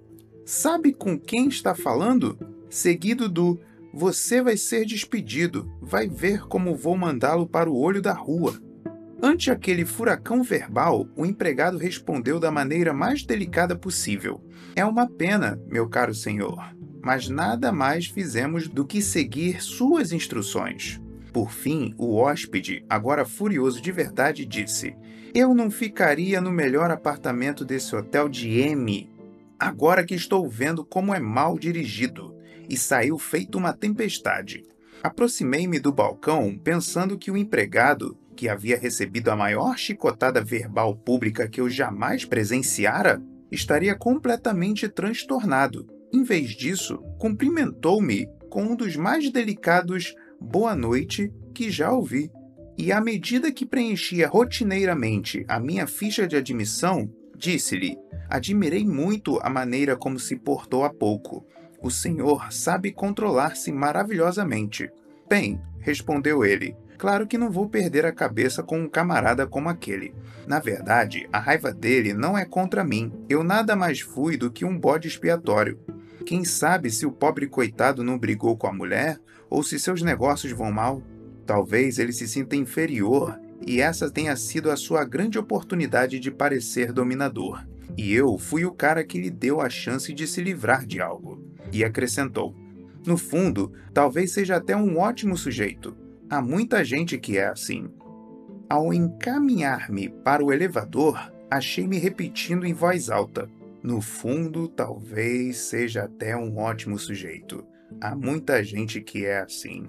[0.45, 2.37] Sabe com quem está falando?
[2.69, 3.57] Seguido do
[3.93, 8.59] Você vai ser despedido, vai ver como vou mandá-lo para o olho da rua.
[9.21, 14.43] Ante aquele furacão verbal, o empregado respondeu da maneira mais delicada possível:
[14.75, 20.99] É uma pena, meu caro senhor, mas nada mais fizemos do que seguir suas instruções.
[21.31, 24.95] Por fim, o hóspede, agora furioso de verdade, disse:
[25.33, 29.09] eu não ficaria no melhor apartamento desse hotel de M,
[29.59, 32.35] agora que estou vendo como é mal dirigido,
[32.67, 34.63] e saiu feito uma tempestade.
[35.01, 41.47] Aproximei-me do balcão pensando que o empregado, que havia recebido a maior chicotada verbal pública
[41.47, 45.87] que eu jamais presenciara, estaria completamente transtornado.
[46.13, 52.31] Em vez disso, cumprimentou-me com um dos mais delicados boa noite que já ouvi.
[52.81, 57.97] E à medida que preenchia rotineiramente a minha ficha de admissão, disse-lhe:
[58.29, 61.45] Admirei muito a maneira como se portou há pouco.
[61.81, 64.89] O senhor sabe controlar-se maravilhosamente.
[65.27, 70.15] Bem, respondeu ele, claro que não vou perder a cabeça com um camarada como aquele.
[70.47, 73.11] Na verdade, a raiva dele não é contra mim.
[73.27, 75.77] Eu nada mais fui do que um bode expiatório.
[76.25, 80.53] Quem sabe se o pobre coitado não brigou com a mulher ou se seus negócios
[80.53, 81.03] vão mal?
[81.49, 86.93] Talvez ele se sinta inferior e essa tenha sido a sua grande oportunidade de parecer
[86.93, 87.65] dominador.
[87.97, 91.43] E eu fui o cara que lhe deu a chance de se livrar de algo.
[91.73, 92.53] E acrescentou:
[93.03, 95.97] No fundo, talvez seja até um ótimo sujeito.
[96.29, 97.89] Há muita gente que é assim.
[98.69, 103.49] Ao encaminhar-me para o elevador, achei-me repetindo em voz alta:
[103.81, 107.65] No fundo, talvez seja até um ótimo sujeito.
[107.99, 109.87] Há muita gente que é assim.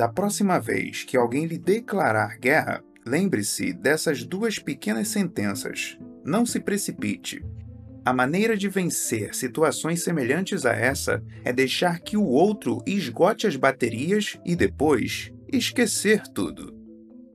[0.00, 5.98] Da próxima vez que alguém lhe declarar guerra, lembre-se dessas duas pequenas sentenças.
[6.24, 7.44] Não se precipite.
[8.02, 13.56] A maneira de vencer situações semelhantes a essa é deixar que o outro esgote as
[13.56, 16.74] baterias e depois esquecer tudo.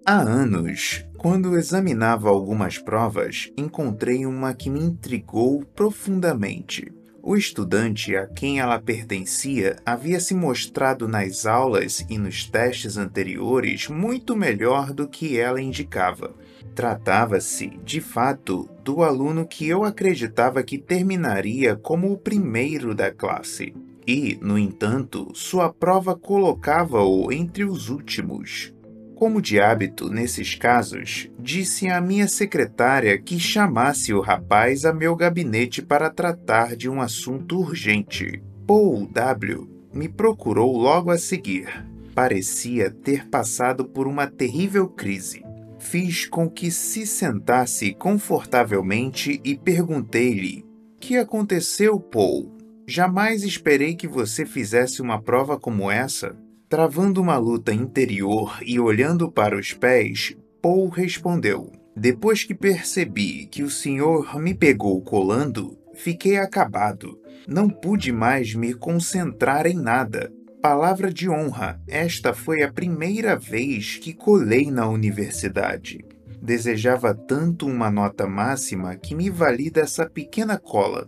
[0.04, 6.92] Há anos, quando examinava algumas provas, encontrei uma que me intrigou profundamente.
[7.28, 13.88] O estudante a quem ela pertencia havia se mostrado nas aulas e nos testes anteriores
[13.88, 16.36] muito melhor do que ela indicava.
[16.76, 23.74] Tratava-se, de fato, do aluno que eu acreditava que terminaria como o primeiro da classe.
[24.06, 28.72] E, no entanto, sua prova colocava-o entre os últimos.
[29.16, 35.16] Como de hábito nesses casos, disse à minha secretária que chamasse o rapaz a meu
[35.16, 38.44] gabinete para tratar de um assunto urgente.
[38.68, 39.70] Paul W.
[39.94, 41.86] me procurou logo a seguir.
[42.14, 45.44] parecia ter passado por uma terrível crise.
[45.80, 50.66] Fiz com que se sentasse confortavelmente e perguntei-lhe:
[51.00, 52.52] Que aconteceu, Paul?
[52.88, 56.36] Jamais esperei que você fizesse uma prova como essa.
[56.68, 63.62] Travando uma luta interior e olhando para os pés, Paul respondeu: Depois que percebi que
[63.62, 67.20] o senhor me pegou colando, fiquei acabado.
[67.48, 70.34] Não pude mais me concentrar em nada.
[70.60, 76.04] Palavra de honra, esta foi a primeira vez que colei na universidade.
[76.42, 81.08] Desejava tanto uma nota máxima que me vali dessa pequena cola.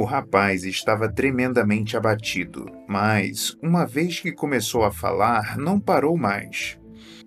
[0.00, 6.78] O rapaz estava tremendamente abatido, mas, uma vez que começou a falar, não parou mais.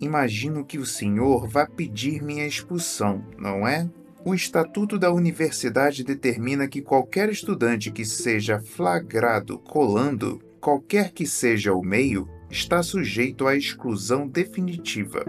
[0.01, 3.87] Imagino que o senhor vá pedir minha expulsão, não é?
[4.25, 11.75] O estatuto da universidade determina que qualquer estudante que seja flagrado colando, qualquer que seja
[11.75, 15.23] o meio, está sujeito à exclusão definitiva.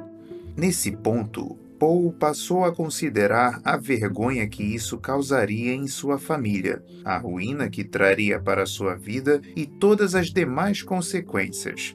[0.57, 7.19] Nesse ponto, Paul passou a considerar a vergonha que isso causaria em sua família, a
[7.19, 11.95] ruína que traria para sua vida e todas as demais consequências.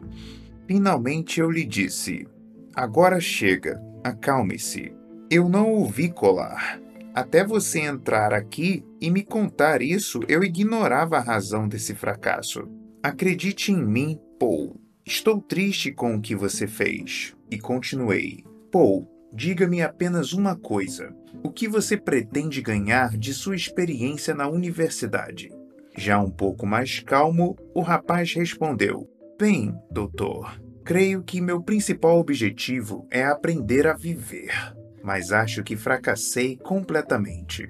[0.67, 2.27] Finalmente eu lhe disse:
[2.75, 4.93] Agora chega, acalme-se.
[5.29, 6.79] Eu não ouvi colar.
[7.13, 12.67] Até você entrar aqui e me contar isso, eu ignorava a razão desse fracasso.
[13.01, 14.79] Acredite em mim, Paul.
[15.05, 17.35] Estou triste com o que você fez.
[17.49, 18.43] E continuei.
[18.71, 21.13] Paul, diga-me apenas uma coisa.
[21.43, 25.49] O que você pretende ganhar de sua experiência na universidade?
[25.97, 33.07] Já um pouco mais calmo, o rapaz respondeu: Bem, doutor, creio que meu principal objetivo
[33.11, 37.69] é aprender a viver mas acho que fracassei completamente.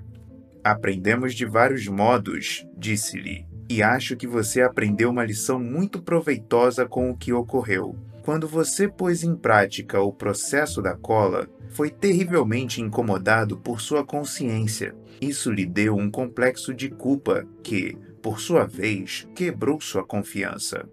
[0.63, 7.09] Aprendemos de vários modos, disse-lhe, e acho que você aprendeu uma lição muito proveitosa com
[7.09, 7.95] o que ocorreu.
[8.23, 14.95] Quando você pôs em prática o processo da cola, foi terrivelmente incomodado por sua consciência.
[15.21, 20.87] Isso lhe deu um complexo de culpa que, por sua vez, quebrou sua confiança.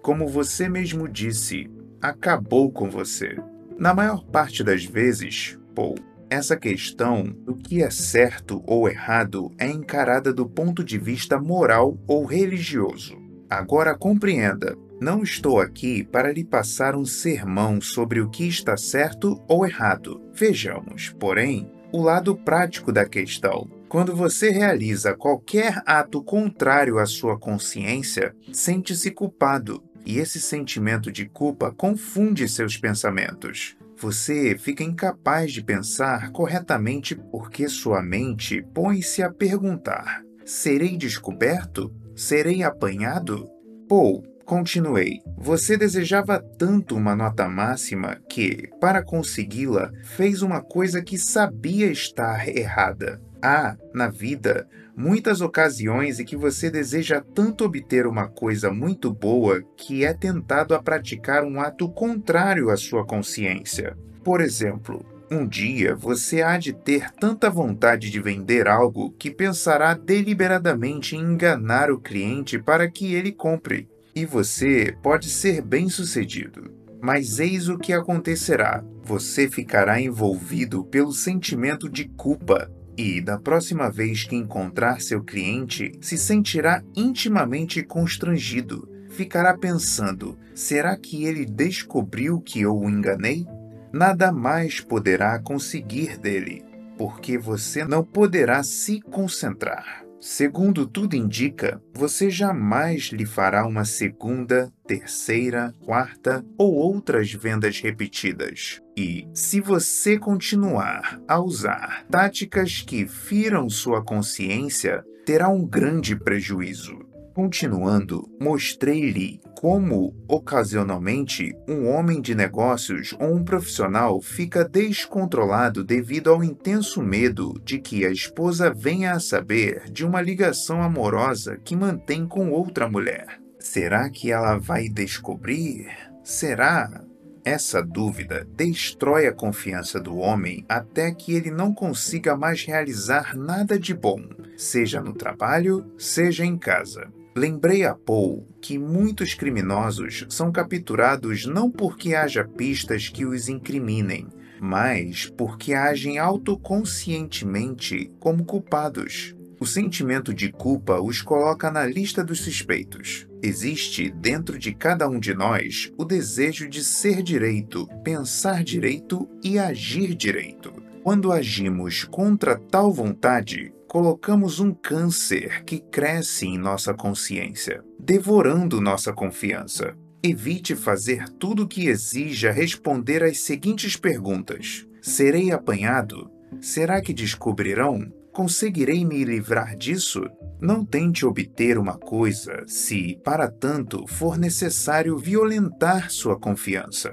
[0.00, 1.70] Como você mesmo disse,
[2.00, 3.36] acabou com você.
[3.78, 5.96] Na maior parte das vezes, Paul.
[6.28, 11.98] Essa questão do que é certo ou errado é encarada do ponto de vista moral
[12.06, 13.18] ou religioso.
[13.50, 19.42] Agora compreenda, não estou aqui para lhe passar um sermão sobre o que está certo
[19.48, 20.22] ou errado.
[20.32, 23.68] Vejamos, porém, o lado prático da questão.
[23.88, 31.28] Quando você realiza qualquer ato contrário à sua consciência, sente-se culpado, e esse sentimento de
[31.28, 33.76] culpa confunde seus pensamentos.
[33.96, 41.92] Você fica incapaz de pensar corretamente porque sua mente põe-se a perguntar: serei descoberto?
[42.14, 43.48] Serei apanhado?
[43.88, 45.20] Paul, continuei.
[45.38, 52.48] Você desejava tanto uma nota máxima que, para consegui-la, fez uma coisa que sabia estar
[52.48, 53.20] errada.
[53.42, 59.62] Há, na vida, muitas ocasiões em que você deseja tanto obter uma coisa muito boa
[59.76, 63.96] que é tentado a praticar um ato contrário à sua consciência.
[64.22, 69.94] Por exemplo, um dia você há de ter tanta vontade de vender algo que pensará
[69.94, 73.88] deliberadamente em enganar o cliente para que ele compre.
[74.14, 76.70] E você pode ser bem sucedido.
[77.00, 83.90] Mas eis o que acontecerá: você ficará envolvido pelo sentimento de culpa e, da próxima
[83.90, 88.88] vez que encontrar seu cliente, se sentirá intimamente constrangido.
[89.10, 93.46] Ficará pensando: será que ele descobriu que eu o enganei?
[93.92, 96.64] Nada mais poderá conseguir dele,
[96.96, 100.04] porque você não poderá se concentrar.
[100.24, 108.80] Segundo tudo indica, você jamais lhe fará uma segunda, terceira, quarta ou outras vendas repetidas.
[108.96, 117.01] E, se você continuar a usar táticas que firam sua consciência, terá um grande prejuízo.
[117.34, 126.44] Continuando, mostrei-lhe como, ocasionalmente, um homem de negócios ou um profissional fica descontrolado devido ao
[126.44, 132.26] intenso medo de que a esposa venha a saber de uma ligação amorosa que mantém
[132.26, 133.40] com outra mulher.
[133.58, 135.88] Será que ela vai descobrir?
[136.22, 137.02] Será?
[137.44, 143.78] Essa dúvida destrói a confiança do homem até que ele não consiga mais realizar nada
[143.78, 144.20] de bom,
[144.56, 147.10] seja no trabalho, seja em casa.
[147.34, 154.28] Lembrei a Paul que muitos criminosos são capturados não porque haja pistas que os incriminem,
[154.60, 159.34] mas porque agem autoconscientemente como culpados.
[159.58, 163.26] O sentimento de culpa os coloca na lista dos suspeitos.
[163.42, 169.58] Existe dentro de cada um de nós o desejo de ser direito, pensar direito e
[169.58, 170.72] agir direito.
[171.02, 179.12] Quando agimos contra tal vontade, colocamos um câncer que cresce em nossa consciência, devorando nossa
[179.12, 179.94] confiança.
[180.22, 186.30] Evite fazer tudo o que exija responder às seguintes perguntas: Serei apanhado?
[186.58, 188.10] Será que descobrirão?
[188.32, 190.22] Conseguirei me livrar disso?
[190.58, 197.12] Não tente obter uma coisa se, para tanto, for necessário violentar sua confiança.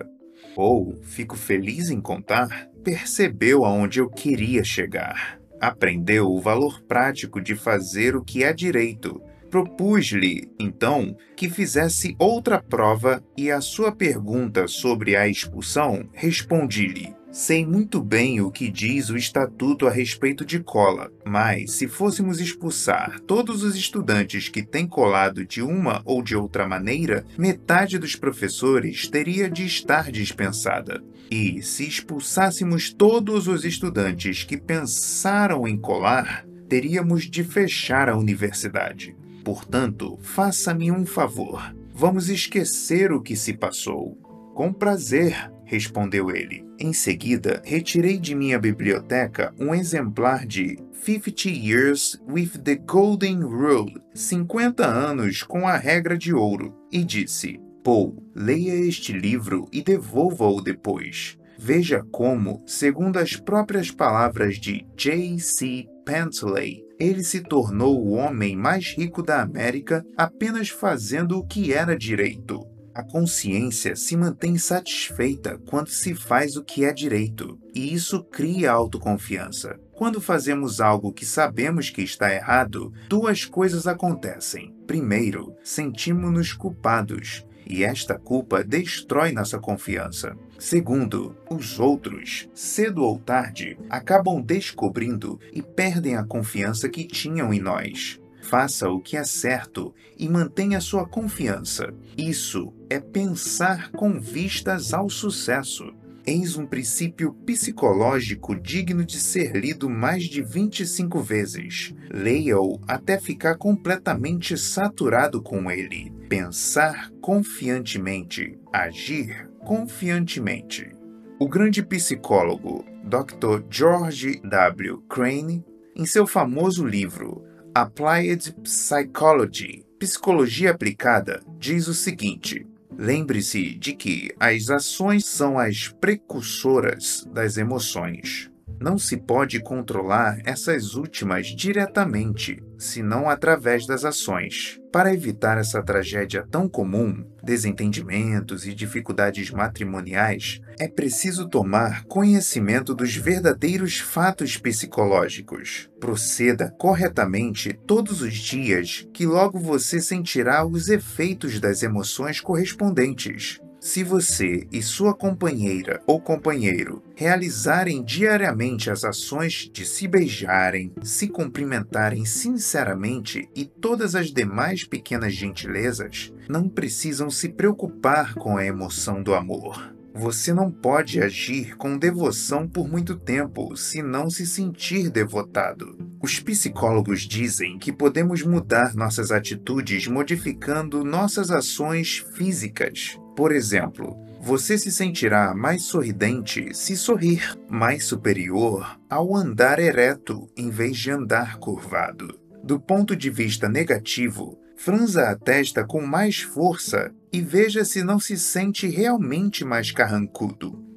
[0.55, 5.38] Ou, fico feliz em contar, percebeu aonde eu queria chegar.
[5.60, 9.22] Aprendeu o valor prático de fazer o que é direito.
[9.49, 17.63] Propus-lhe, então, que fizesse outra prova e à sua pergunta sobre a expulsão, respondi-lhe: Sei
[17.63, 23.19] muito bem o que diz o estatuto a respeito de cola, mas se fôssemos expulsar
[23.19, 29.07] todos os estudantes que têm colado de uma ou de outra maneira, metade dos professores
[29.07, 31.03] teria de estar dispensada.
[31.30, 39.15] E se expulsássemos todos os estudantes que pensaram em colar, teríamos de fechar a universidade.
[39.45, 41.75] Portanto, faça-me um favor.
[41.93, 44.17] Vamos esquecer o que se passou.
[44.55, 46.68] Com prazer, respondeu ele.
[46.82, 54.01] Em seguida, retirei de minha biblioteca um exemplar de Fifty Years with the Golden Rule
[54.13, 60.61] 50 anos com a regra de ouro e disse: Paul, leia este livro e devolva-o
[60.61, 61.38] depois.
[61.57, 65.86] Veja como, segundo as próprias palavras de J.C.
[66.05, 71.97] Pantley, ele se tornou o homem mais rico da América apenas fazendo o que era
[71.97, 72.65] direito.
[72.93, 78.71] A consciência se mantém satisfeita quando se faz o que é direito, e isso cria
[78.71, 79.79] autoconfiança.
[79.93, 84.73] Quando fazemos algo que sabemos que está errado, duas coisas acontecem.
[84.87, 90.35] Primeiro, sentimos-nos culpados, e esta culpa destrói nossa confiança.
[90.57, 97.59] Segundo, os outros, cedo ou tarde, acabam descobrindo e perdem a confiança que tinham em
[97.59, 98.19] nós.
[98.41, 101.93] Faça o que é certo e mantenha sua confiança.
[102.17, 105.93] Isso é pensar com vistas ao sucesso.
[106.25, 111.93] Eis um princípio psicológico digno de ser lido mais de 25 vezes.
[112.11, 116.11] Leia-o até ficar completamente saturado com ele.
[116.27, 120.91] Pensar confiantemente, agir confiantemente.
[121.39, 123.63] O grande psicólogo Dr.
[123.69, 125.01] George W.
[125.09, 125.63] Crane,
[125.95, 132.67] em seu famoso livro Applied Psychology, Psicologia Aplicada, diz o seguinte:
[132.99, 138.51] lembre-se de que as ações são as precursoras das emoções.
[138.77, 144.80] Não se pode controlar essas últimas diretamente, senão através das ações.
[144.91, 153.15] Para evitar essa tragédia tão comum, desentendimentos e dificuldades matrimoniais, é preciso tomar conhecimento dos
[153.15, 155.89] verdadeiros fatos psicológicos.
[155.99, 163.59] Proceda corretamente todos os dias, que logo você sentirá os efeitos das emoções correspondentes.
[163.80, 171.30] Se você e sua companheira ou companheiro realizarem diariamente as ações de se beijarem, se
[171.30, 179.23] cumprimentarem sinceramente e todas as demais pequenas gentilezas, não precisam se preocupar com a emoção
[179.23, 179.95] do amor.
[180.13, 185.97] Você não pode agir com devoção por muito tempo se não se sentir devotado.
[186.21, 193.17] Os psicólogos dizem que podemos mudar nossas atitudes modificando nossas ações físicas.
[193.39, 200.69] Por exemplo, você se sentirá mais sorridente se sorrir, mais superior ao andar ereto em
[200.69, 202.37] vez de andar curvado.
[202.61, 208.19] Do ponto de vista negativo, franza a testa com mais força e veja se não
[208.19, 210.88] se sente realmente mais carrancudo.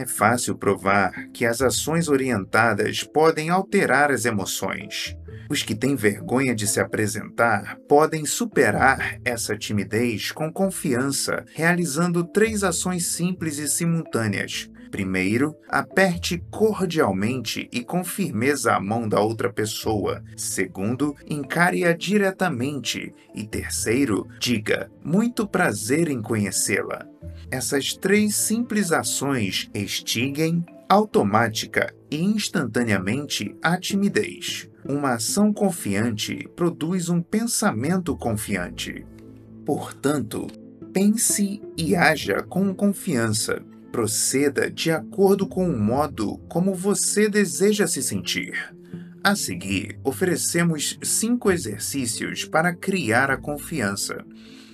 [0.00, 5.14] É fácil provar que as ações orientadas podem alterar as emoções.
[5.50, 12.64] Os que têm vergonha de se apresentar podem superar essa timidez com confiança, realizando três
[12.64, 14.69] ações simples e simultâneas.
[14.90, 20.22] Primeiro, aperte cordialmente e com firmeza a mão da outra pessoa.
[20.36, 23.14] Segundo, encare-a diretamente.
[23.34, 27.06] E terceiro, diga: Muito prazer em conhecê-la.
[27.50, 34.68] Essas três simples ações extinguem automática e instantaneamente a timidez.
[34.84, 39.06] Uma ação confiante produz um pensamento confiante.
[39.64, 40.48] Portanto,
[40.92, 43.62] pense e haja com confiança.
[43.90, 48.54] Proceda de acordo com o modo como você deseja se sentir.
[49.22, 54.24] A seguir, oferecemos cinco exercícios para criar a confiança.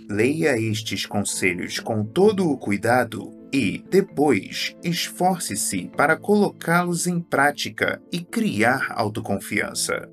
[0.08, 8.20] Leia estes conselhos com todo o cuidado e, depois, esforce-se para colocá-los em prática e
[8.20, 10.08] criar autoconfiança.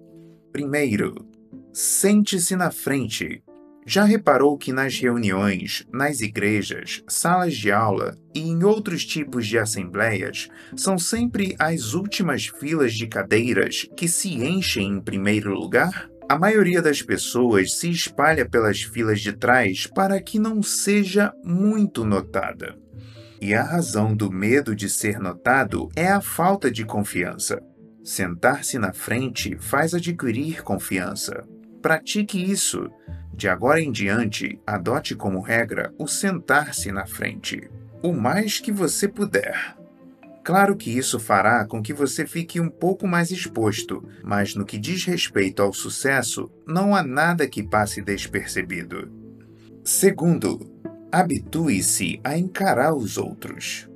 [0.51, 1.27] Primeiro,
[1.71, 3.43] sente-se na frente.
[3.85, 9.57] Já reparou que nas reuniões, nas igrejas, salas de aula e em outros tipos de
[9.57, 16.09] assembleias são sempre as últimas filas de cadeiras que se enchem em primeiro lugar?
[16.29, 22.05] A maioria das pessoas se espalha pelas filas de trás para que não seja muito
[22.05, 22.77] notada.
[23.41, 27.61] E a razão do medo de ser notado é a falta de confiança.
[28.01, 31.43] Sentar-se na frente faz adquirir confiança.
[31.83, 32.89] Pratique isso.
[33.33, 37.69] De agora em diante, adote como regra o sentar-se na frente,
[38.01, 39.75] o mais que você puder.
[40.45, 44.77] Claro que isso fará com que você fique um pouco mais exposto, mas no que
[44.77, 49.11] diz respeito ao sucesso, não há nada que passe despercebido.
[49.83, 50.71] Segundo,
[51.11, 53.89] habitue-se a encarar os outros.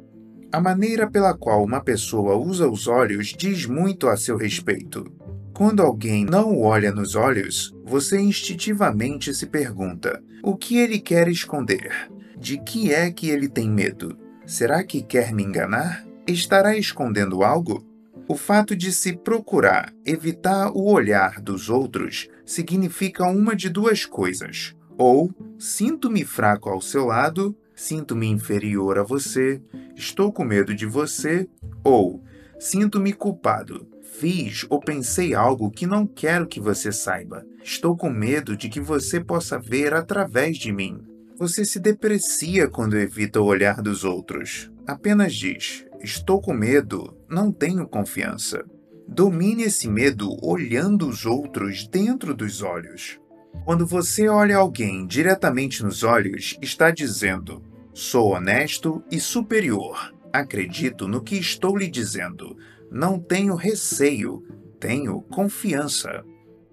[0.51, 5.09] A maneira pela qual uma pessoa usa os olhos diz muito a seu respeito.
[5.53, 11.27] Quando alguém não o olha nos olhos, você instintivamente se pergunta: o que ele quer
[11.27, 12.11] esconder?
[12.37, 14.17] De que é que ele tem medo?
[14.45, 16.07] Será que quer me enganar?
[16.27, 17.85] estará escondendo algo?
[18.27, 24.75] O fato de se procurar evitar o olhar dos outros significa uma de duas coisas.
[24.97, 29.61] Ou sinto-me fraco ao seu lado, sinto-me inferior a você,
[29.95, 31.47] estou com medo de você,
[31.83, 32.21] ou
[32.59, 33.87] sinto-me culpado,
[34.19, 38.79] fiz ou pensei algo que não quero que você saiba, estou com medo de que
[38.79, 40.99] você possa ver através de mim.
[41.37, 44.71] Você se deprecia quando evita o olhar dos outros.
[44.87, 48.65] Apenas diz: Estou com medo, não tenho confiança.
[49.07, 53.19] Domine esse medo olhando os outros dentro dos olhos.
[53.65, 57.61] Quando você olha alguém diretamente nos olhos, está dizendo:
[57.93, 60.11] Sou honesto e superior.
[60.33, 62.57] Acredito no que estou lhe dizendo.
[62.91, 64.43] Não tenho receio,
[64.79, 66.23] tenho confiança.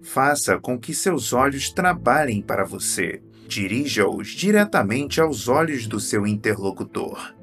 [0.01, 3.21] Faça com que seus olhos trabalhem para você.
[3.47, 7.35] Dirija-os diretamente aos olhos do seu interlocutor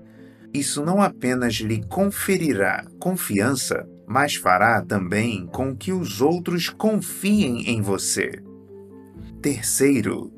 [0.52, 7.80] isso não apenas lhe conferirá confiança, mas fará também com que os outros confiem em
[7.80, 8.42] você.
[9.40, 10.30] Terceiro,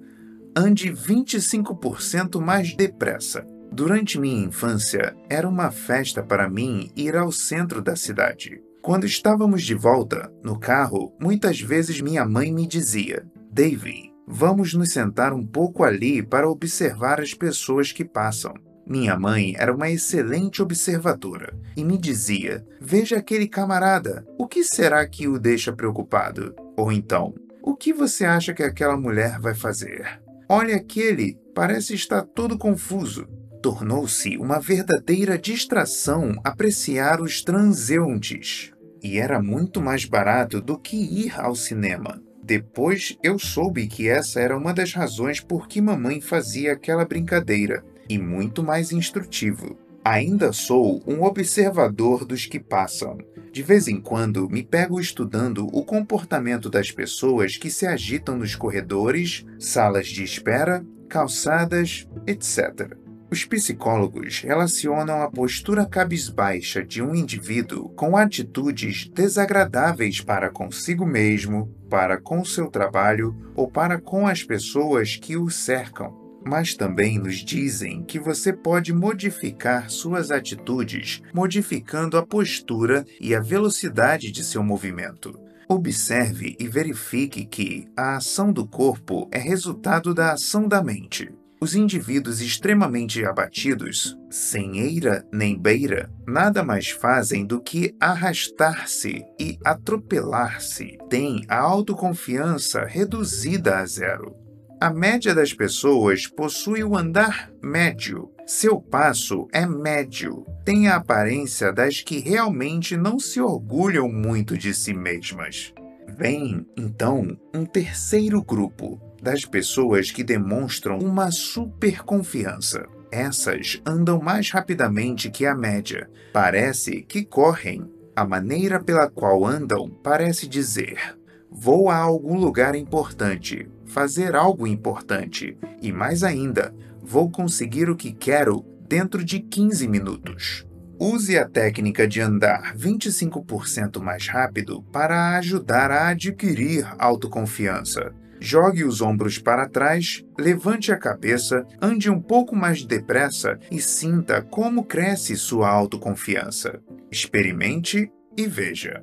[0.57, 3.45] ande 25% mais depressa.
[3.75, 8.63] Durante minha infância, era uma festa para mim ir ao centro da cidade.
[8.81, 14.93] Quando estávamos de volta, no carro, muitas vezes minha mãe me dizia: Davy, vamos nos
[14.93, 18.55] sentar um pouco ali para observar as pessoas que passam.
[18.87, 25.05] Minha mãe era uma excelente observadora e me dizia: Veja aquele camarada, o que será
[25.05, 26.55] que o deixa preocupado?
[26.77, 30.23] Ou então, o que você acha que aquela mulher vai fazer?
[30.49, 33.27] Olha aquele, parece estar todo confuso.
[33.65, 38.71] Tornou-se uma verdadeira distração apreciar os transeuntes.
[39.03, 42.21] E era muito mais barato do que ir ao cinema.
[42.43, 47.83] Depois eu soube que essa era uma das razões por que mamãe fazia aquela brincadeira
[48.07, 49.79] e muito mais instrutivo.
[50.05, 53.17] Ainda sou um observador dos que passam.
[53.51, 58.55] De vez em quando me pego estudando o comportamento das pessoas que se agitam nos
[58.55, 63.04] corredores, salas de espera, calçadas, etc.
[63.35, 71.69] Os psicólogos relacionam a postura cabisbaixa de um indivíduo com atitudes desagradáveis para consigo mesmo,
[71.91, 77.39] para com seu trabalho ou para com as pessoas que o cercam mas também nos
[77.39, 84.63] dizem que você pode modificar suas atitudes modificando a postura e a velocidade de seu
[84.63, 85.37] movimento.
[85.67, 91.33] Observe e verifique que a ação do corpo é resultado da ação da mente.
[91.61, 99.59] Os indivíduos extremamente abatidos, sem eira nem beira, nada mais fazem do que arrastar-se e
[99.65, 100.99] atropelar-se.
[101.09, 104.35] Têm a autoconfiança reduzida a zero.
[104.81, 108.31] A média das pessoas possui o andar médio.
[108.47, 110.45] Seu passo é médio.
[110.63, 115.73] Tem a aparência das que realmente não se orgulham muito de si mesmas.
[116.19, 122.87] Vem, então, um terceiro grupo das pessoas que demonstram uma superconfiança.
[123.11, 126.11] Essas andam mais rapidamente que a média.
[126.31, 127.91] Parece que correm.
[128.15, 131.17] A maneira pela qual andam parece dizer:
[131.51, 138.13] Vou a algum lugar importante, fazer algo importante e, mais ainda, vou conseguir o que
[138.13, 140.67] quero dentro de 15 minutos.
[141.01, 148.13] Use a técnica de andar 25% mais rápido para ajudar a adquirir autoconfiança.
[148.47, 154.43] Jogue os ombros para trás, levante a cabeça, ande um pouco mais depressa e sinta
[154.43, 156.79] como cresce sua autoconfiança.
[157.11, 159.01] Experimente e veja.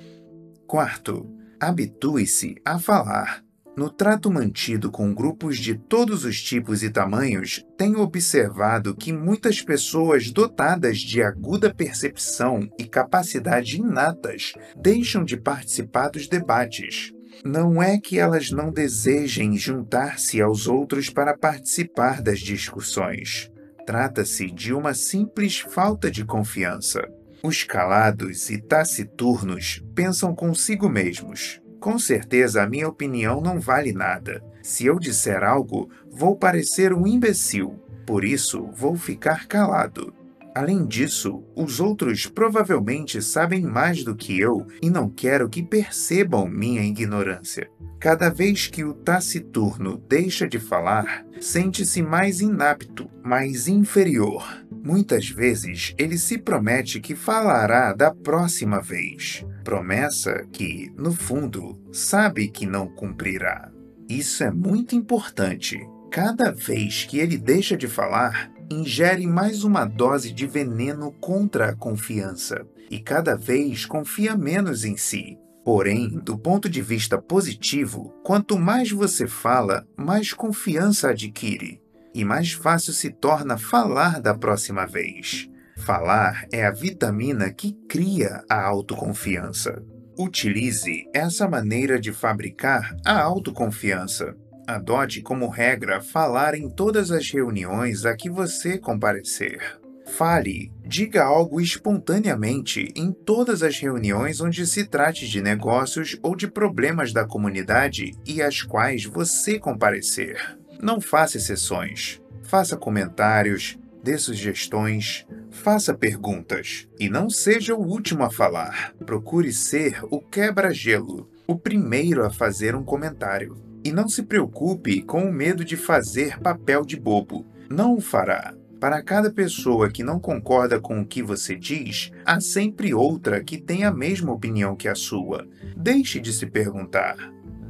[0.64, 1.28] Quarto,
[1.60, 3.42] habitue-se a falar.
[3.76, 9.60] No trato mantido com grupos de todos os tipos e tamanhos, tenho observado que muitas
[9.60, 17.12] pessoas dotadas de aguda percepção e capacidade inatas deixam de participar dos debates.
[17.44, 23.50] Não é que elas não desejem juntar-se aos outros para participar das discussões.
[23.84, 27.02] Trata-se de uma simples falta de confiança.
[27.42, 31.60] Os calados e taciturnos pensam consigo mesmos.
[31.80, 34.40] Com certeza a minha opinião não vale nada.
[34.62, 37.74] Se eu disser algo, vou parecer um imbecil.
[38.06, 40.14] Por isso, vou ficar calado.
[40.54, 46.46] Além disso, os outros provavelmente sabem mais do que eu e não quero que percebam
[46.46, 47.70] minha ignorância.
[47.98, 54.44] Cada vez que o taciturno deixa de falar, sente-se mais inapto, mais inferior.
[54.84, 59.46] Muitas vezes ele se promete que falará da próxima vez.
[59.64, 63.70] Promessa que, no fundo, sabe que não cumprirá.
[64.08, 65.78] Isso é muito importante.
[66.10, 71.76] Cada vez que ele deixa de falar, ingere mais uma dose de veneno contra a
[71.76, 75.38] confiança e cada vez confia menos em si.
[75.64, 81.80] Porém, do ponto de vista positivo, quanto mais você fala, mais confiança adquire
[82.14, 85.48] e mais fácil se torna falar da próxima vez.
[85.78, 89.82] Falar é a vitamina que cria a autoconfiança.
[90.18, 94.36] Utilize essa maneira de fabricar a autoconfiança.
[94.74, 99.80] Adote como regra falar em todas as reuniões a que você comparecer.
[100.06, 106.48] Fale, diga algo espontaneamente em todas as reuniões onde se trate de negócios ou de
[106.48, 110.58] problemas da comunidade e às quais você comparecer.
[110.80, 112.20] Não faça exceções.
[112.42, 118.92] Faça comentários, dê sugestões, faça perguntas e não seja o último a falar.
[119.06, 123.71] Procure ser o quebra-gelo, o primeiro a fazer um comentário.
[123.84, 127.46] E não se preocupe com o medo de fazer papel de bobo.
[127.68, 128.54] Não o fará.
[128.78, 133.56] Para cada pessoa que não concorda com o que você diz, há sempre outra que
[133.56, 135.46] tem a mesma opinião que a sua.
[135.76, 137.16] Deixe de se perguntar: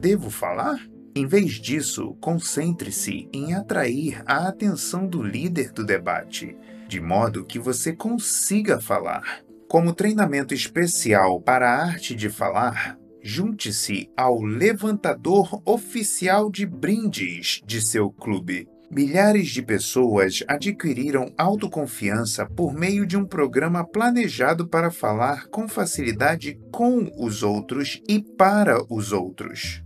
[0.01, 0.81] devo falar?
[1.15, 6.57] Em vez disso, concentre-se em atrair a atenção do líder do debate,
[6.89, 9.41] de modo que você consiga falar.
[9.69, 17.81] Como treinamento especial para a arte de falar, junte-se ao levantador oficial de brindes de
[17.81, 18.69] seu clube.
[18.91, 26.61] Milhares de pessoas adquiriram autoconfiança por meio de um programa planejado para falar com facilidade
[26.71, 29.83] com os outros e para os outros.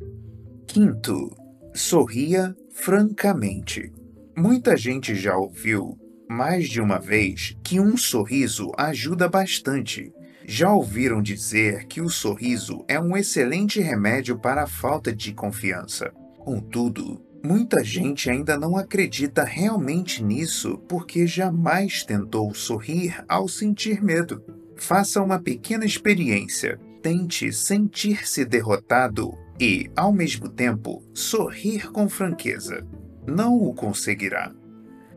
[0.67, 1.31] Quinto,
[1.73, 3.93] sorria francamente.
[4.37, 5.97] Muita gente já ouviu
[6.29, 10.13] mais de uma vez que um sorriso ajuda bastante.
[10.49, 16.13] Já ouviram dizer que o sorriso é um excelente remédio para a falta de confiança.
[16.39, 24.41] Contudo, muita gente ainda não acredita realmente nisso porque jamais tentou sorrir ao sentir medo.
[24.77, 26.79] Faça uma pequena experiência.
[27.03, 32.87] Tente sentir-se derrotado e, ao mesmo tempo, sorrir com franqueza.
[33.27, 34.53] Não o conseguirá.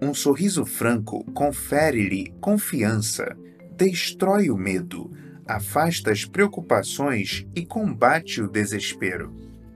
[0.02, 3.38] Um sorriso franco confere-lhe confiança,
[3.80, 5.10] destrói o medo,
[5.48, 9.34] afasta as preocupações e combate o desespero.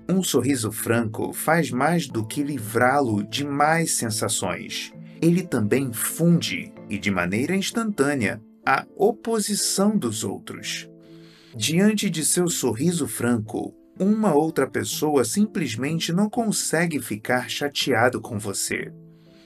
[0.10, 4.92] Um sorriso franco faz mais do que livrá-lo de mais sensações.
[5.22, 10.90] Ele também funde, e de maneira instantânea, a oposição dos outros.
[11.56, 18.92] Diante de seu sorriso franco, uma outra pessoa simplesmente não consegue ficar chateado com você.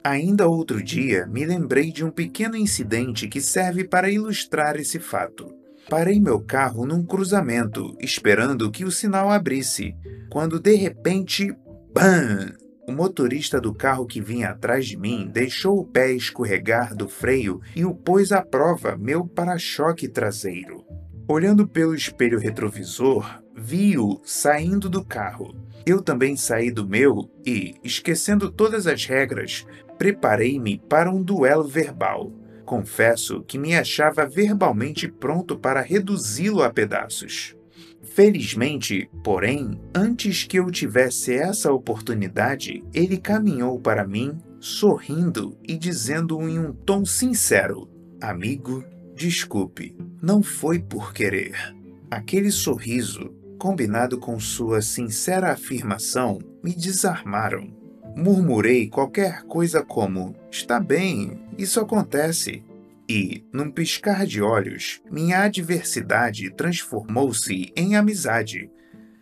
[0.02, 5.52] Ainda outro dia, me lembrei de um pequeno incidente que serve para ilustrar esse fato.
[5.88, 9.94] Parei meu carro num cruzamento, esperando que o sinal abrisse,
[10.30, 11.54] quando de repente,
[11.92, 12.52] BAM!
[12.86, 17.60] O motorista do carro que vinha atrás de mim deixou o pé escorregar do freio
[17.76, 20.86] e o pôs à prova meu para-choque traseiro.
[21.28, 25.54] Olhando pelo espelho retrovisor, vi-o saindo do carro.
[25.84, 29.66] Eu também saí do meu e, esquecendo todas as regras,
[29.98, 32.32] preparei-me para um duelo verbal.
[32.64, 37.56] Confesso que me achava verbalmente pronto para reduzi-lo a pedaços.
[38.02, 46.40] Felizmente, porém, antes que eu tivesse essa oportunidade, ele caminhou para mim, sorrindo e dizendo
[46.48, 47.88] em um tom sincero:
[48.20, 48.84] Amigo,
[49.18, 51.74] Desculpe, não foi por querer.
[52.08, 57.76] Aquele sorriso, combinado com sua sincera afirmação, me desarmaram.
[58.18, 62.64] Murmurei qualquer coisa como: Está bem, isso acontece.
[63.08, 68.68] E, num piscar de olhos, minha adversidade transformou-se em amizade.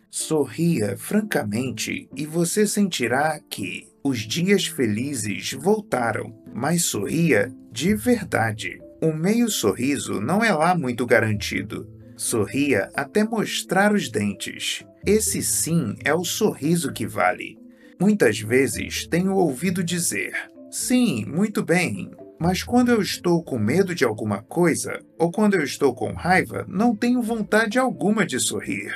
[0.09, 8.81] Sorria francamente e você sentirá que os dias felizes voltaram, mas sorria de verdade.
[8.99, 11.87] O meio sorriso não é lá muito garantido.
[12.15, 14.83] Sorria até mostrar os dentes.
[15.05, 17.56] Esse sim é o sorriso que vale.
[17.99, 20.33] Muitas vezes tenho ouvido dizer:
[20.69, 25.63] sim, muito bem, mas quando eu estou com medo de alguma coisa, ou quando eu
[25.63, 28.93] estou com raiva, não tenho vontade alguma de sorrir.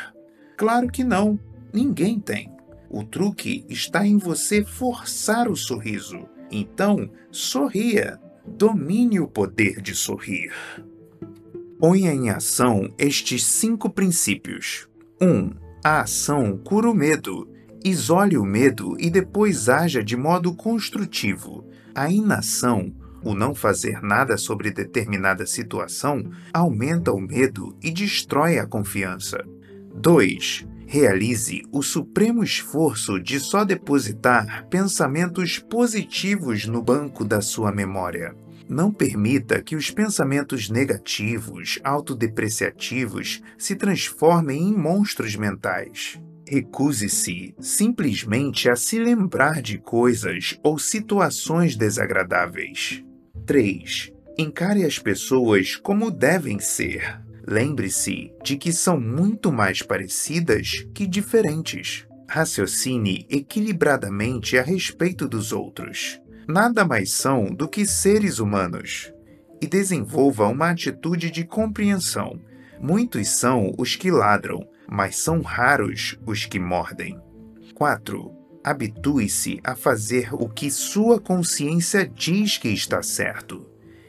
[0.56, 1.40] Claro que não,
[1.74, 2.52] ninguém tem.
[2.90, 6.28] O truque está em você forçar o sorriso.
[6.52, 8.20] Então, sorria.
[8.46, 10.52] Domine o poder de sorrir.
[11.80, 14.88] Ponha em ação estes cinco princípios.
[15.22, 15.28] 1.
[15.28, 15.52] Um,
[15.84, 17.51] a ação cura o medo.
[17.84, 21.66] Isole o medo e depois haja de modo construtivo.
[21.96, 26.24] A inação, o não fazer nada sobre determinada situação,
[26.54, 29.44] aumenta o medo e destrói a confiança.
[29.96, 30.68] 2.
[30.86, 38.36] Realize o supremo esforço de só depositar pensamentos positivos no banco da sua memória.
[38.70, 46.22] Não permita que os pensamentos negativos, autodepreciativos, se transformem em monstros mentais.
[46.52, 53.02] Recuse-se simplesmente a se lembrar de coisas ou situações desagradáveis.
[53.46, 54.12] 3.
[54.38, 57.22] Encare as pessoas como devem ser.
[57.48, 62.06] Lembre-se de que são muito mais parecidas que diferentes.
[62.28, 66.20] Raciocine equilibradamente a respeito dos outros.
[66.50, 69.14] Nada mais são do que seres humanos.
[69.62, 72.42] E desenvolva uma atitude de compreensão.
[72.78, 77.18] Muitos são os que ladram, mas são raros os que mordem.
[77.74, 78.30] 4.
[78.62, 83.66] Habitue-se a fazer o que sua consciência diz que está certo.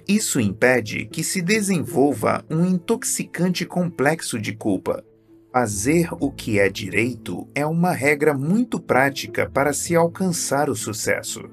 [0.09, 5.05] Isso impede que se desenvolva um intoxicante complexo de culpa.
[5.53, 11.49] Fazer o que é direito é uma regra muito prática para se alcançar o sucesso.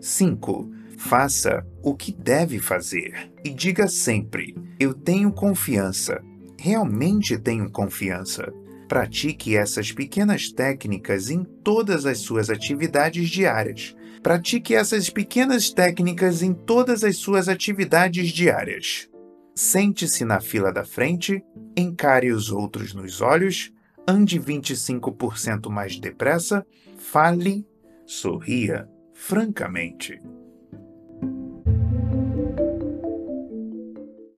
[0.00, 0.70] 5.
[0.96, 6.22] Faça o que deve fazer e diga sempre: Eu tenho confiança.
[6.58, 8.50] Realmente tenho confiança.
[8.90, 13.94] Pratique essas pequenas técnicas em todas as suas atividades diárias.
[14.20, 19.08] Pratique essas pequenas técnicas em todas as suas atividades diárias.
[19.54, 21.40] Sente-se na fila da frente,
[21.76, 23.72] encare os outros nos olhos,
[24.08, 26.66] ande 25% mais depressa,
[26.98, 27.64] fale,
[28.04, 30.20] sorria francamente.